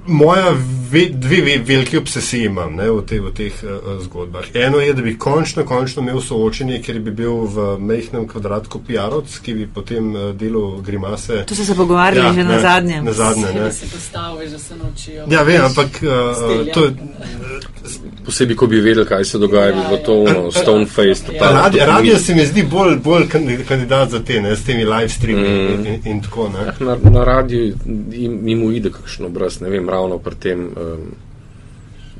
[0.06, 0.54] moja
[0.90, 4.44] ve, dve ve, velike obsesije imam ne, v, te, v teh uh, zgodbah.
[4.54, 9.38] Eno je, da bi končno, končno imel soočenje, ker bi bil v mehkem kvadratku Pijaroc,
[9.42, 11.44] ki bi potem uh, delal grimase.
[11.46, 13.04] To so se pogovarjali ja, že ne, na zadnjem.
[13.04, 13.72] Na zadnje, ne.
[13.72, 15.24] Se postavi, že se naučijo.
[15.30, 16.94] Ja, vem, ampak uh, to je.
[18.26, 21.30] Posebej, ko bi vedel, kaj se dogaja, bi bilo to ono, stone face.
[21.32, 21.50] Ja.
[21.52, 23.28] Radio, radio se mi zdi bolj, bolj
[23.68, 25.86] kandidat za te, ne, s temi live streami mm.
[25.86, 26.48] in, in tako.
[26.48, 26.72] Ne.
[26.86, 27.74] Na, na radiju
[28.42, 31.08] jim uide kakšen obraz, ne vem, ravno pri tem um,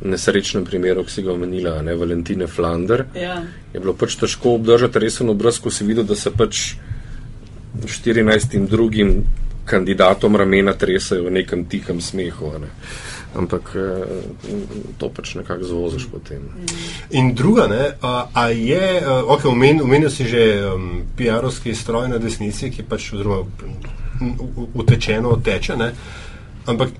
[0.05, 3.07] nesrečnem primeru, ki si ga omenila, ne Valentine Flander.
[3.17, 3.41] Ja.
[3.73, 6.77] Je bilo pač težko obdržati resen obraz, ko si videl, da se pač
[7.85, 8.57] 14.
[8.69, 9.25] drugim
[9.67, 12.53] kandidatom ramena tresajo v nekem tihem smehu.
[12.63, 12.71] Ne.
[13.37, 13.73] Ampak
[14.97, 16.45] to pač nekako zvoziš potem.
[17.11, 22.21] In druga, ne, a, a je, ok, omenil, omenil si že um, PR-ovski stroj na
[22.23, 23.45] desnici, ki pač oziroma
[24.73, 25.91] utečeno teče, ne,
[26.65, 26.97] ampak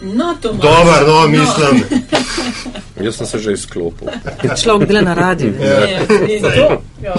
[0.00, 1.84] No, Dobar, no, mislim.
[1.90, 2.24] No.
[3.04, 4.08] Jaz sem se že izklopil.
[4.62, 5.54] Človek dela na radiju.
[7.02, 7.16] Ja.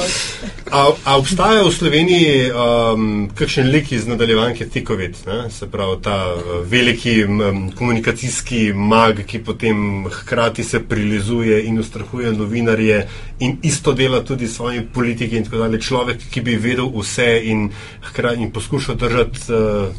[0.71, 5.49] A, a obstaja v Sloveniji um, kakšen lik iz nadaljevanke Tikovit, ne?
[5.49, 12.33] se pravi ta uh, veliki um, komunikacijski mag, ki potem hkrati se prilizuje in ustrahuje
[12.33, 13.07] novinarje
[13.39, 15.81] in isto dela tudi svoji politiki in tako dalje.
[15.81, 17.69] Človek, ki bi vedel vse in,
[18.09, 19.93] hkrati, in poskušal držati uh,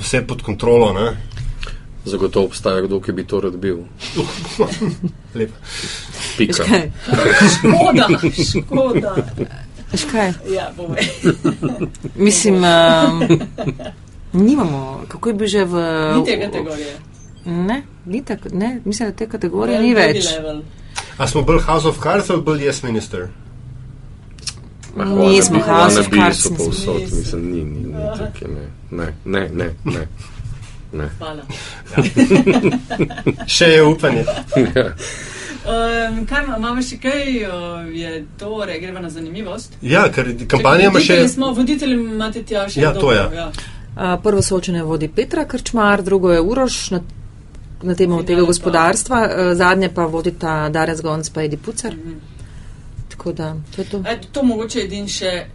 [0.00, 0.92] vse pod kontrolo.
[0.92, 1.33] Ne?
[2.04, 3.78] Zagotovo obstaja kdo, ki bi to rad bil.
[5.38, 5.54] Lepo.
[6.38, 6.64] Pika.
[7.54, 8.08] Škoda,
[8.50, 9.14] škoda.
[9.96, 10.32] Škaj?
[10.54, 10.72] Ja,
[12.14, 13.38] Mislim, um,
[14.32, 15.74] nimamo, kako je bil že v.
[16.16, 16.96] Ni te kategorije.
[17.44, 20.26] Ne, ni tako, ne, mislim, da te kategorije ni več.
[21.18, 23.28] A smo bolj House of Cards ali bolj Yes Minister?
[24.96, 26.42] Nismo House of Cards.
[26.42, 29.74] So povsod, mislim, ni, ni, ni tukaj, ne, ne, ne, ne.
[29.84, 30.06] ne.
[30.94, 31.08] Ne.
[31.18, 31.42] Hvala.
[31.96, 32.02] Ja.
[33.58, 34.24] še je upanje.
[34.74, 34.90] Ja.
[35.64, 39.78] Um, kaj imamo še kaj, uh, je to, da gremo na zanimivost?
[39.80, 41.16] Ja, ker kampanja ima še.
[41.32, 42.82] Smo voditelji, imate tja še.
[42.82, 43.22] Ja, to je.
[43.32, 43.46] Ja.
[43.94, 47.00] Uh, prvo soočenje vodi Petra Krčmar, drugo je Uroš na,
[47.80, 51.96] na temo tega gospodarstva, uh, zadnje pa vodita Darja Zgonc pa Edi Pucar.
[51.96, 52.33] Mm -hmm.
[53.16, 54.02] Tako da, to je to.
[54.06, 55.46] E, to mogoče edin še,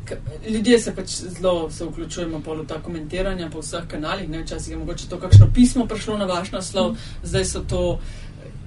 [0.50, 4.78] ljudje se pač zelo se vključujemo polo ta komentiranja po vseh kanalih, ne, včasih je
[4.78, 8.00] mogoče to kakšno pismo prišlo na vaš naslov, zdaj so to.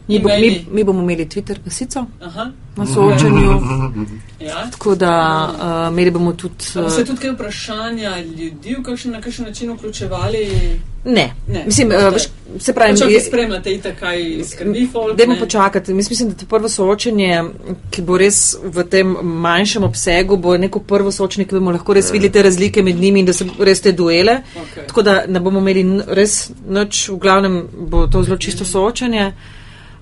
[0.09, 2.51] Mi, bo, mi, mi bomo imeli Twitter pasico Aha.
[2.76, 3.61] na soočanju.
[4.43, 4.66] Ja.
[4.70, 5.12] Tako da
[5.49, 6.64] uh, imeli bomo tudi.
[6.74, 10.49] Uh, se tudi kaj vprašanja ljudi v kakšen, na kakšen način vključevali?
[11.05, 11.35] Ne.
[11.49, 11.65] ne.
[11.67, 12.15] Mislim, uh,
[12.61, 15.17] se pravi, če spremljate, kaj skrbi folk.
[15.19, 15.95] Dajmo počakati.
[15.95, 17.43] Mislim, da to prvo soočenje,
[17.91, 22.13] ki bo res v tem manjšem obsegu, bo neko prvo soočenje, ki bomo lahko res
[22.15, 24.39] videli te razlike med njimi in da se res te duele.
[24.63, 24.87] Okay.
[24.93, 27.59] Tako da ne bomo imeli res noč, v glavnem
[27.91, 29.33] bo to zelo čisto soočenje.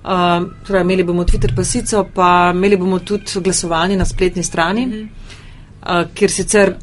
[0.01, 4.93] Uh, torej, imeli bomo Twitter pasico, pa imeli bomo tudi glasovanje na spletni strani, mm
[4.93, 5.07] -hmm.
[5.81, 6.75] uh, kjer sicer,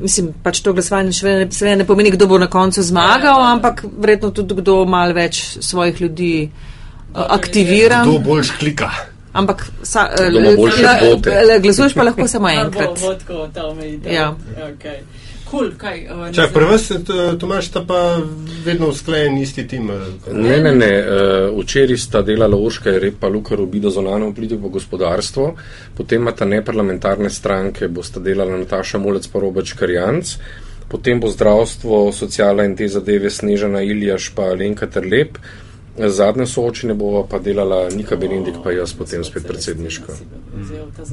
[0.00, 3.46] mislim, pač to glasovanje še ne, ne, ne pomeni, kdo bo na koncu zmagal, ja,
[3.46, 3.54] ja.
[3.56, 8.02] ampak verjetno tudi kdo malo več svojih ljudi uh, aktivira.
[8.06, 8.90] Kdo boljš klika.
[9.32, 13.00] Ampak sa, uh, glasuješ pa lahko samo enkrat.
[13.00, 14.12] Vodko, ta omejitev.
[14.12, 14.32] Ja.
[14.74, 15.04] Okay.
[15.52, 16.86] Cool, kaj, uh, Čaj, pri vas,
[17.40, 18.16] Tomaš, sta pa
[18.64, 19.90] vedno usklajen isti tim?
[20.32, 20.92] Ne, ne, ne.
[21.04, 25.50] Uh, včeraj sta delala Urška in Repa Luka Rubida zonalno politiko gospodarstvo,
[25.96, 30.32] potem imata neparlamentarne stranke, bosta delala Nataša Mulec pa Robač Karjanc,
[30.88, 35.36] potem bo zdravstvo, socijala in te zadeve Snežana Iljaš pa Lenka Terlep.
[35.92, 40.16] Zadnje soočenje bova pa delala Nika Benendik, pa jaz potem spet predsedniška.
[40.96, 41.04] Ta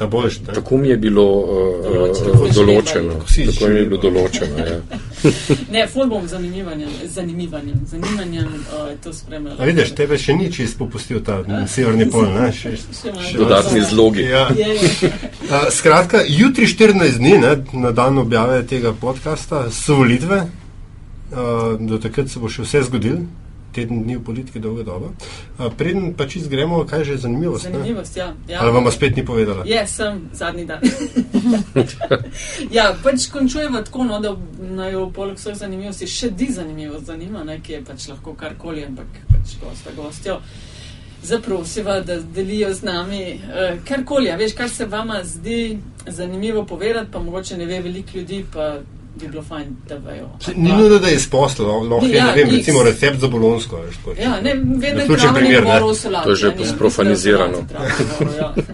[0.00, 3.20] boljš, tako mi je bilo uh, določeno.
[3.22, 4.64] Tako mi je bilo določeno.
[4.66, 4.80] Ja.
[5.74, 9.54] ne, ful bom zanimivanjem, zanimanjem, zanimanjem uh, to spremljal.
[9.58, 11.38] A vidiš, tebe še ni čist popustil ta
[11.74, 12.50] severni pol, ne?
[12.52, 14.26] Še, še, še Dodatni zlogi.
[14.32, 14.48] Ja.
[14.50, 17.54] uh, skratka, jutri 14 dni, ne,
[17.86, 20.44] na dan objave tega podcasta, so volitve.
[21.34, 23.24] Uh, do takrat se bo še vse zgodilo.
[23.74, 25.10] Teden dni v politiki dolga doba.
[25.76, 27.64] Preden pa čist gremo, kaj je že zanimivost?
[27.64, 28.34] Zanimivost, ja.
[28.48, 28.62] ja.
[28.62, 29.64] Ali vam spet ni povedala?
[29.66, 30.80] Je, sem zadnji dan.
[32.76, 37.44] ja, pač končujemo tako, no, da naj jo poleg vseh zanimivosti še di zanimivost zanima,
[37.44, 40.38] ne, ki je pač lahko karkoli, ampak pač gosta gostjo.
[41.24, 47.18] Zaprosiva, da delijo z nami uh, karkoli, veš, kar se vama zdi zanimivo povedati, pa
[47.18, 48.74] mogoče ne ve veliko ljudi, pa
[49.14, 50.28] bi bilo fajn, da vejo.
[50.56, 52.56] Ni nujno, da je izposlo, lahko je, Ja, ne vem, X.
[52.56, 53.76] recimo recept za bolonsko.
[53.78, 54.14] veš, tako.
[54.20, 55.72] Ja, ne, vedno je Naključen kravni primer, ne.
[55.72, 56.24] morov solat.
[56.24, 57.58] To je že ja, ni- sprofanizirano.
[58.38, 58.54] ja.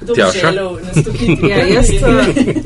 [0.00, 1.38] Kdo bi želel nastopiti?
[1.50, 1.98] Ja, jaz, eh,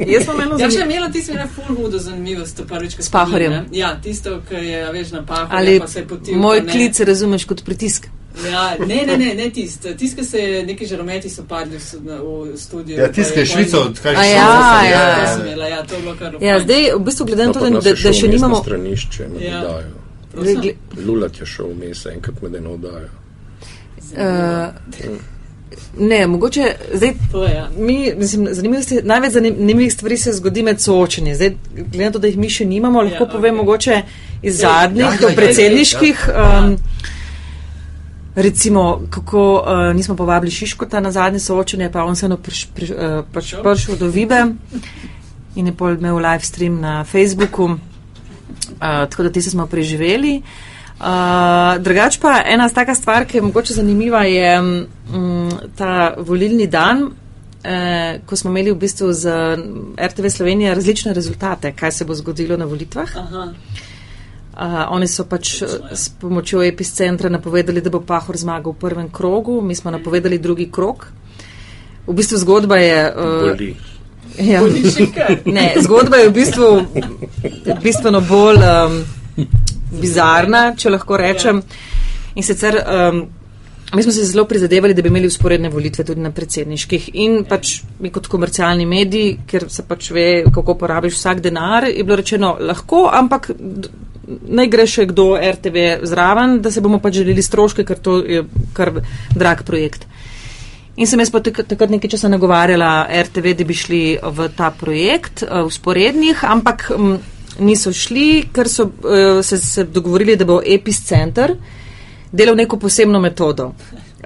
[0.07, 0.85] jaz sem eno Ja, še zanimivo.
[0.87, 3.67] imela ti si ena full hudo zanimivost, to prvič, ko S Pahorjem.
[3.73, 6.37] Ja, tisto, ki je, veš, na Pahorju, Ali pa se je potil.
[6.37, 8.09] moj klic razumeš kot pritisk?
[8.45, 9.87] Ja, ne, ne, ne, ne tist.
[9.97, 12.99] Tist, ki se je, neki žarometi so padli v, v studio.
[12.99, 15.29] Ja, tiskaj Švico, kaj A že ja, so- ja, ja.
[15.29, 17.61] sem imela, ja, to je bilo kar Ja, zdaj v bistvu glede na No, to,
[17.61, 18.57] da, da, je da še nimamo.
[18.57, 19.63] stranišče na Ja.
[20.35, 23.09] Gle- Lulat je šel vmes enkrat med eno oddajo.
[24.13, 25.17] Uh,
[25.99, 26.65] ne, mogoče
[26.95, 27.13] zdaj.
[27.33, 27.69] To je, ja.
[27.79, 31.35] Mi, mislim, zanimivosti, največ zanimivih stvari se zgodi med soočenji.
[31.35, 33.57] Zdaj, glede na to, da jih mi še nimamo, lahko Ja, povem okej.
[33.57, 34.03] mogoče
[34.43, 36.25] iz Ja, zadnjih, ja, ja, ja, predsedniških.
[36.29, 36.59] ja.
[36.61, 36.77] Um,
[38.37, 42.91] recimo, kako uh, nismo povabili Šiškota na zadnje soočenje, pa on se je priš, priš,
[42.91, 43.97] uh, pač Prišel?
[43.97, 44.45] do Vibe
[45.57, 47.65] in je pol imel live stream na Facebooku.
[47.65, 47.79] Uh,
[48.81, 50.43] tako da ti smo preživeli.
[51.01, 57.11] Uh, drugač pa ena taka stvar, ki je mogoče zanimiva, je um, ta volilni dan,
[57.65, 59.35] eh, ko smo imeli v bistvu z
[60.01, 63.17] RTV Slovenija različne rezultate, kaj se bo zgodilo na volitvah.
[63.17, 63.53] Aha.
[64.57, 69.11] Uh, oni so pač eh, s pomočjo epicentra napovedali, da bo Pahor zmagal v prvem
[69.13, 71.05] krogu, mi smo napovedali drugi krog.
[72.07, 73.13] V bistvu zgodba je.
[73.13, 73.77] Uh, Boli.
[74.39, 74.81] ja, Boli
[75.45, 76.71] ne, zgodba je v bistvu
[77.83, 78.97] bistveno bolj um,
[80.01, 81.61] bizarna, če lahko rečem.
[82.37, 83.27] In sicer um,
[83.97, 87.09] mi smo se zelo prizadevali, da bi imeli usporedne volitve tudi na predsedniških.
[87.25, 92.05] In pač mi kot komercialni mediji, ker se pač ve, kako porabiš vsak denar, je
[92.05, 93.51] bilo rečeno lahko, ampak
[94.27, 98.43] naj gre še kdo RTV zraven, da se bomo pač želeli stroške, ker to je
[98.77, 98.93] kar
[99.35, 100.07] drag projekt.
[100.97, 104.71] In sem jaz pa tak- takrat nekaj časa nagovarjala RTV, da bi šli v ta
[104.71, 107.19] projekt usporednih, ampak um,
[107.61, 111.53] niso šli, ker so uh, se, se dogovorili, da bo Epis Center
[112.33, 113.73] delal neko posebno metodo.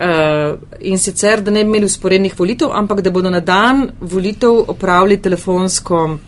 [0.00, 4.64] Uh, in sicer, da ne bi imeli usporednih volitev, ampak da bodo na dan volitev
[4.68, 6.18] opravili telefonsko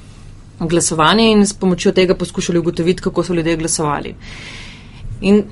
[0.59, 4.15] glasovanje in s pomočjo tega poskušali ugotoviti, kako so ljudje glasovali.
[5.21, 5.45] In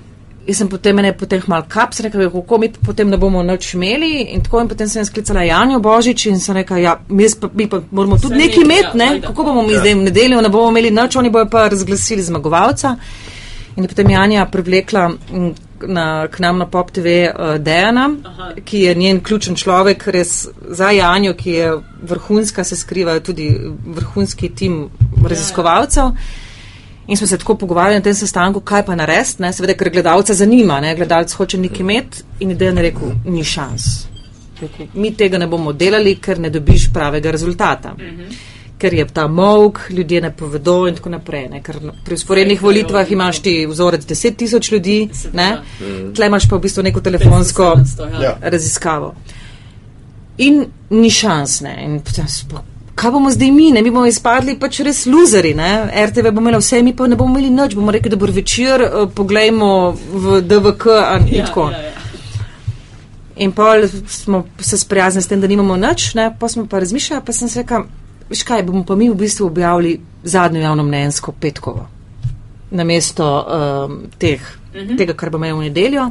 [0.46, 3.74] jaz sem potem mene potem mal kap, sem rekel, kako mi potem ne bomo nič
[3.74, 7.48] imeli in tako in potem sem sklicala Janjo Božič in sem rekla, ja, mi, pa,
[7.54, 9.80] mi pa moramo tudi nekaj imeti, ja, ne, kako bomo mi Ja.
[9.80, 12.96] zdaj v nedeljo, ne bomo imeli nič, oni bojo pa razglasili zmagovalca.
[13.76, 15.52] In je potem Janja privlekla m,
[15.86, 18.52] na, k nam na Pop TV uh, Dejana, Aha.
[18.64, 21.72] ki je njen ključen človek, res za Janjo, ki je
[22.02, 23.50] vrhunska, se skrivajo tudi
[23.86, 24.88] vrhunski tim
[25.26, 26.12] raziskovalcev.
[27.06, 30.34] In smo se tako pogovarjali na tem sestanku, kaj pa narediti, ne, seveda, ker gledalca
[30.34, 33.88] zanima, ne, gledalec hoče nekaj imeti in ideja je rekel, ni šans.
[34.60, 37.96] Rekel, mi tega ne bomo delali, ker ne dobiš pravega rezultata.
[38.80, 41.48] Ker je ta mok, ljudje ne povedo in tako naprej.
[41.48, 44.98] Ne, ker pri usporednih volitvah imaš ti vzorec 10 tisoč ljudi,
[45.32, 45.50] ne,
[46.14, 48.36] tle imaš pa v bistvu neko telefonsko 500, 700, Ja.
[48.42, 49.14] raziskavo.
[50.38, 51.74] In ni šans, ne.
[51.84, 52.00] In
[52.94, 55.68] kaj bomo zdaj mi, ne, mi bomo izpadli pač res luzeri, ne.
[56.06, 58.82] RTV bo imela vse, mi pa ne bomo imeli nič, bomo rekli, da bo večer,
[58.82, 59.70] uh, poglejmo
[60.14, 60.86] v DVK
[61.20, 61.68] in Ja, tako.
[61.70, 61.92] ja, ja.
[63.36, 67.22] In pol smo se sprijaznili s tem, da nimamo nič, ne, pa smo pa razmišljali,
[67.26, 67.84] pa sem se rekel,
[68.30, 71.88] veš kaj, bomo pa mi v bistvu objavili zadnjo javno mnenjsko petkovo,
[72.70, 74.40] namesto um, teh,
[74.98, 76.10] tega, kar bomo imeli v nedeljo.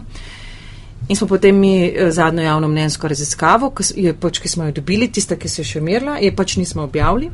[1.09, 4.71] In smo potem mi eh, zadnjo javno mnenjsko raziskavo, ki, je, pač, ki smo jo
[4.71, 7.31] dobili, tista, ki se je še merila, je pač nismo objavili.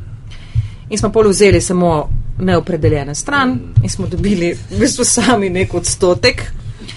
[0.90, 2.10] In smo pol vzeli samo
[2.40, 6.44] neopredeljene stran in smo dobili v bistvu sami nek odstotek.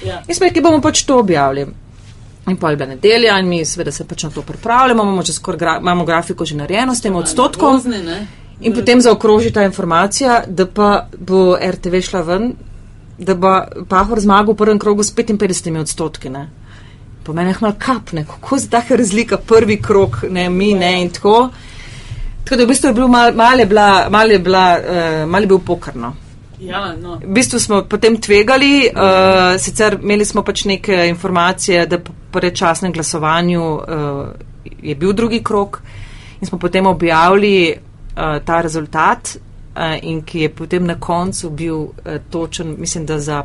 [0.05, 0.21] Ja.
[0.29, 1.67] In smo rekli, bomo pač to objavili.
[2.49, 5.23] In pa je bila nedelja in mi seveda se pač na to pripravljamo, imamo,
[5.57, 7.81] gra, imamo grafiko že narejeno s tem odstotkom.
[7.81, 8.27] Grozne, ne?
[8.61, 12.53] In potem zaokroži ta informacija, da pa bo RTV šla ven,
[13.19, 13.53] da bo
[13.89, 16.31] Pahor zmagal v prvem krogu s 55 odstotki.
[16.31, 16.49] Ne.
[17.25, 21.11] Po meni je malo kapne, kako zdaj taka razlika, prvi krok, ne mi, ne in
[21.11, 21.51] tako.
[22.45, 25.43] Tako da v bistvu je bilo mal, mal je bila, mal je bila, uh, mal
[25.43, 26.15] je bil pokrno.
[26.61, 27.19] Ja, no.
[27.23, 32.01] V bistvu smo potem tvegali, uh, sicer imeli smo pač neke informacije, da
[32.33, 33.83] predčasnem glasovanju uh,
[34.83, 35.83] je bil drugi krok
[36.41, 41.77] in smo potem objavili uh, ta rezultat uh, in ki je potem na koncu bil
[41.77, 41.93] uh,
[42.31, 43.45] točen, mislim, da za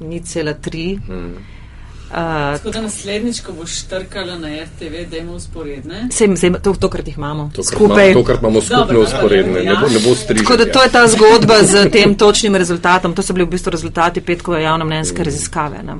[0.00, 0.98] ni cela tri.
[1.08, 1.53] Mm.
[2.14, 2.20] Uh,
[2.54, 6.08] Tako da naslednjič, ko boš trkala na RTV, dajmo usporedne.
[6.10, 8.04] Sej, sej, to, tokrat jih imamo Tokrat skupaj.
[8.04, 10.44] imamo- Tokrat imamo skupne Dobro, usporedne, ne bo, ne bo striženja.
[10.44, 13.14] Tako da to je ta zgodba z tem točnim rezultatom.
[13.14, 15.24] To so bili v bistvu rezultati petkove javnomnenjske Mm.
[15.24, 15.78] raziskave.
[15.80, 15.94] Ne.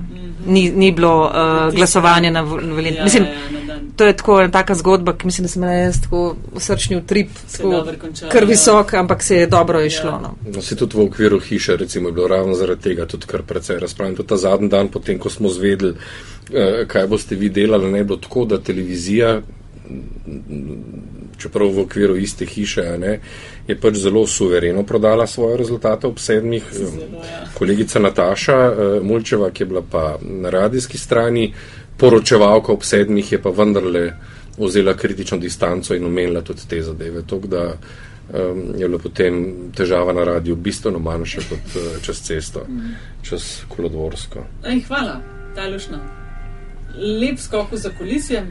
[0.46, 1.32] Ni, ni bilo uh,
[1.74, 2.94] glasovanje na volitvi.
[2.94, 3.63] Ja, Mislim, ja, ja.
[3.96, 7.28] To je tako ena taka zgodba, ki mislim, da sem imela jaz tako srčni utrip,
[7.56, 8.48] tako končala, kar ja.
[8.48, 9.86] visok, ampak se je dobro Ja.
[9.86, 10.10] išlo.
[10.22, 10.34] No.
[10.54, 13.78] No, se tudi v okviru hiše, recimo, je bilo ravno zaradi tega tudi kar precej
[13.78, 14.16] razpravljeno.
[14.16, 15.94] Tudi ta zadnji dan, potem, ko smo zvedeli,
[16.52, 19.40] eh, kaj boste vi delali, ne bilo tako, da televizija,
[21.38, 23.20] čeprav v okviru iste hiše, a ne,
[23.68, 26.64] je pač zelo suvereno prodala svoje rezultate ob sedmih.
[26.72, 26.90] Zelo,
[27.22, 27.44] ja.
[27.54, 31.52] Kolegica Nataša eh, Mulčeva, ki je bila pa na radijski strani,
[31.98, 34.12] poročevalka ob sedmih, je pa vendarle
[34.58, 37.22] vzela kritično distanco in omenila tudi te zadeve.
[37.22, 42.66] Tok, da um, je bila potem težava na radiju bistveno manjša kot uh, čez cesto,
[43.22, 44.44] čez kolodvorsko.
[44.66, 45.20] Ej, hvala,
[45.54, 45.98] Talušna.
[46.94, 48.46] Lep skok za kulisje.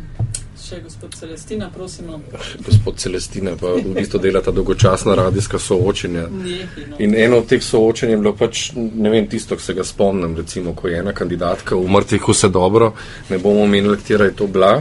[0.64, 2.22] Še gospod Celestina, prosimo.
[2.68, 6.28] Gospod Celestina pa v bistvu dela ta dolgočasna radijska soočenja.
[6.32, 7.00] No.
[7.04, 10.38] In eno od teh soočenj je bilo pač, ne vem, tisto, ki se ga spomnim,
[10.40, 12.94] recimo, ko je ena kandidatka v mrtvih vse dobro,
[13.30, 14.78] ne bomo omenili, katera je to bila.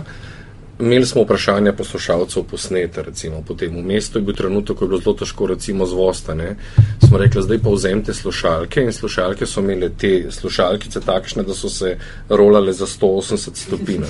[0.83, 5.01] Imeli smo vprašanja poslušalcev posnete, recimo, potem v mestu je bil trenutek, ko je bilo
[5.03, 6.57] zelo težko, recimo, zvostane.
[7.03, 11.71] Smo rekli, zdaj pa vzemite slušalke in slušalke so imele te slušalkice takšne, da so
[11.71, 11.97] se
[12.31, 14.07] rolale za 180 stopinj.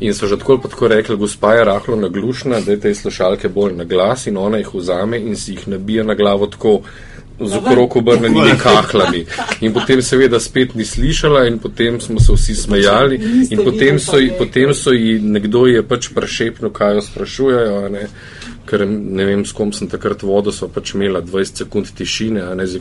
[0.00, 2.94] In so že tako ali pa tako rekli, gospa je rahlo naglušna, da je te
[2.94, 6.80] slušalke bolj na glas in ona jih vzame in si jih nabija na glavo tako
[7.40, 9.24] z okrog obrnjenimi kahlami.
[9.60, 13.20] In potem seveda spet ni slišala in potem smo se vsi smejali
[13.50, 17.88] in potem so, ji- potem so ji nekdo je pač prešepnil, kaj jo sprašujejo, a
[17.88, 18.08] ne.
[18.68, 22.54] Ker ne vem, s kom sem takrat vodil, so pač imela 20 sekund tišine, a
[22.54, 22.80] ne z,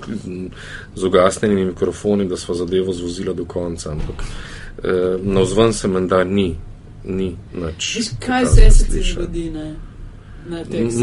[0.96, 3.92] z ugasnjenimi mikrofoni, da smo zadevo zvozila do konca.
[3.92, 4.26] Ampak
[4.84, 6.56] eh, na vzven se menda ni,
[7.08, 7.96] ni nič.
[7.96, 9.76] Viš, kaj se ti zgodi, ne?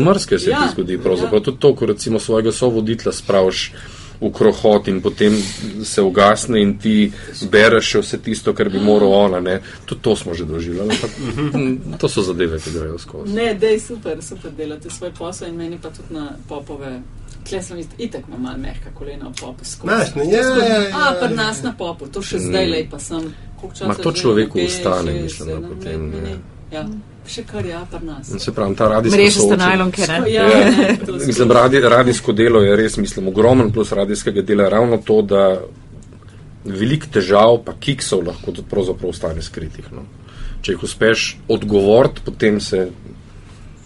[0.04, 1.44] Mrske se Ja, ti zgodi, pravzaprav ja.
[1.44, 3.72] tudi to, ko recimo svojega sovoditla spraviš
[4.20, 5.34] v krohot in potem
[5.84, 7.12] se ugasne in ti
[7.50, 9.40] bereš še vse tisto, kar bi moral ona.
[9.40, 9.58] Ne.
[9.84, 13.34] Tudi to smo že doživeli, ampak mm, to so zadeve, ki grejo skozi.
[13.34, 17.00] Ne, dej super, super delate svoj posel in meni pa tudi na popove.
[17.44, 19.86] Kle sem itek imam malo mehka kolena v popu skozi.
[19.86, 21.36] Znaš, ne, ja, ja, ja, A, pri ja.
[21.36, 23.34] nas na popu, to še zdaj lej pa sem.
[23.60, 26.36] koliko časa Ma, to človeku šest, mislim, da sedem potem, ja.
[26.72, 26.82] Ja,
[27.26, 28.32] še kar ja, pri nas.
[28.38, 30.18] Se pravi, ta radijska Mreže sta soočenja- najlonke, ne?
[30.26, 34.96] Ja, Ja, ne, mislim, radi, radijsko delo je res, mislim, ogromen plus radijskega dela ravno
[34.98, 35.60] to, da
[36.64, 39.84] veliko težav, pa kiksov lahko tudi pravzaprav ostane skritih.
[39.92, 40.04] No.
[40.62, 42.86] Če jih uspeš odgovoriti, potem se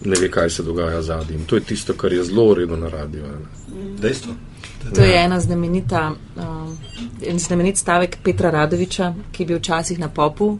[0.05, 1.35] ne ve, kaj se dogaja zadnji.
[1.35, 3.23] In to je tisto, kar je zelo uredno na radiju.
[4.01, 4.33] Dejstvo.
[4.95, 6.43] To je ena znamenita, uh,
[7.27, 10.57] en znamenit stavek Petra Radoviča, ki je bil včasih na popu.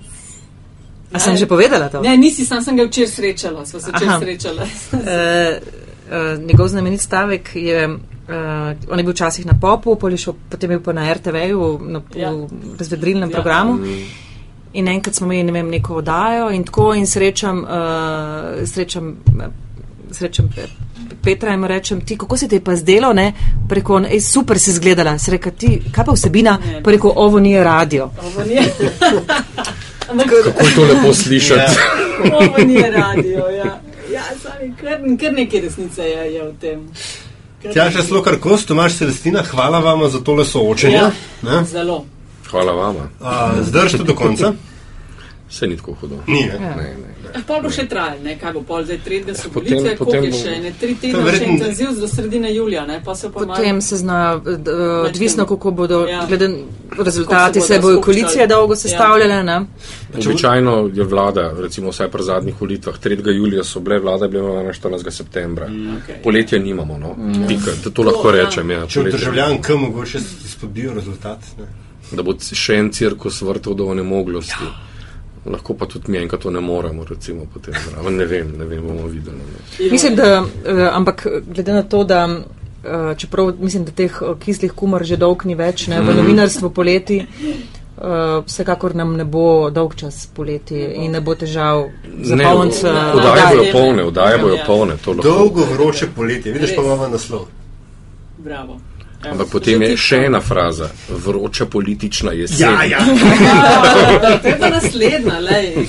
[1.14, 2.02] A sem že povedala to?
[2.02, 4.64] Ne, nisi, sam sem ga včeraj srečala, sva se včeraj srečala.
[4.64, 10.78] Uh, uh, njegov znamenit stavek je, uh, on je bil včasih na popu, potem je
[10.78, 12.32] bil pa na RTV-ju, na, Ja.
[12.32, 13.34] v razvedrilnem Ja.
[13.34, 13.80] programu.
[14.74, 17.70] In enkrat smo imeli ne vem, neko oddajo in tako in srečam, uh,
[18.66, 19.16] srečam,
[20.12, 20.68] srečam Pe-
[21.24, 23.34] Petra in mu rečem, ti kako se ti je pa zdelo, ne?
[23.70, 25.18] Preko, ej, super si izgledala.
[25.18, 26.60] Se reka, ti, kaj pa vsebina?
[26.66, 26.84] Ne.
[26.84, 28.10] Preko, ovo nije radio.
[28.26, 28.62] Ovo nije.
[30.10, 31.72] Ampak Kako je to lepo slišati?
[32.34, 33.80] ovo nije radio, ja.
[34.14, 34.90] Ja, sami, kar,
[35.20, 36.88] kar nekaj resnice je, je v tem.
[37.64, 40.96] Kar Tja še zelo kar kost, Tomaš Celestina, hvala vam za tole soočenje.
[40.96, 41.12] Ja,
[41.42, 41.64] ne.
[41.66, 42.06] zelo.
[42.50, 43.10] Hvala vama.
[43.22, 44.54] A, Zdržite do konca.
[45.50, 46.16] Vse ni tako hudo.
[46.28, 46.60] Ni, ne.
[46.60, 47.10] Ne, ne, ne.
[47.30, 50.06] Eh, Pol bo še trajalo, ne, kaj bo pol zdaj tretjega so Potem- volitve, koliko
[50.06, 53.02] potem je bo- še, ne, tri tedne je še verjetno- intenziv do sredine julija, ne,
[53.04, 54.20] pa se pa malo- Potem se zna,
[55.06, 56.26] odvisno kako bodo, Ja.
[56.28, 56.50] glede
[57.00, 59.44] rezultati, Kako se se bojo koalicije dolgo sestavljale.
[59.44, 59.58] Ne?
[60.16, 63.32] Običajno je vlada, recimo vsaj pri zadnjih volitvah, 3.
[63.32, 65.12] julija so bile vlade, bile imenovane 14.
[65.12, 65.66] septembra.
[65.66, 66.22] Okej.
[66.24, 67.16] Poletja nimamo, no.
[67.48, 68.46] Pika, to, to lahko To, ja.
[68.46, 68.70] rečem.
[68.72, 69.18] Ja, Če poletje.
[69.18, 71.40] državljan K mogoče izpodbijo rezultat.
[71.58, 71.66] Ne.
[72.12, 74.70] Da bo še en cirkus vrtel do onemoglosti.
[75.46, 78.18] Lahko pa tudi mi enkrat to ne moremo, recimo, potem zraven.
[78.18, 79.38] Ne vem, ne vem, bomo videli.
[79.38, 79.86] Ne.
[79.86, 79.92] Ja.
[79.92, 82.26] Mislim, da, eh, ampak glede na to, da
[82.84, 86.70] eh, čeprav mislim, da teh eh, kislih kumar že dolg ni več, ne, v novinarstvu
[86.70, 91.88] poleti, eh, vsekakor nam ne bo dolg čas poleti in ne bo težav
[92.22, 94.64] za ne, eh, Vdaje bojo polne, vdaje bojo Ja.
[94.68, 94.98] polne.
[94.98, 95.24] to lahko.
[95.30, 97.48] Dolgo vroče poletje, vidiš pa imamo naslov.
[98.38, 98.80] Bravo.
[99.22, 102.60] Ampak potem je še ena fraza, vroča politična jesen.
[102.62, 103.00] Ja, ja.
[103.00, 105.40] Ja, to je pa naslednja,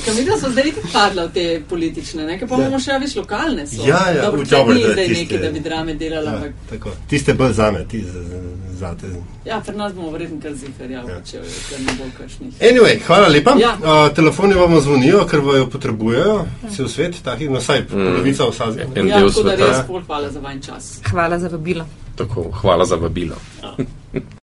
[0.04, 2.38] ker mi smo zdaj itak padla v te politične, ne?
[2.38, 3.66] ker pa imamo še več lokalne.
[3.66, 3.86] So.
[3.86, 6.36] Ja, ja, Dobro, v dobro, ni da zdaj tiste- nekaj, da bi drame delala, Ja,
[6.36, 6.90] ampak tako.
[7.06, 8.40] Tiste bolj zame, ti za, za,
[8.74, 9.06] zate.
[9.44, 11.20] ja, pri nas bomo verjetno kar zifer, ja, Ja.
[11.22, 12.52] če ker ne bo kakšnih.
[12.60, 13.54] Anyway, hvala lepa.
[13.58, 13.76] Ja.
[13.76, 16.36] Uh, telefoni vam zvonijo, ker vajo potrebujejo,
[16.68, 18.90] cel svet, takih, no saj polovica vsazja.
[18.96, 20.98] En Ja, del tako da res pol hvala za vajen čas.
[21.04, 21.86] Hvala za vabilo.
[22.16, 23.19] Tako, hvala za vabilo.
[23.26, 23.76] Ja.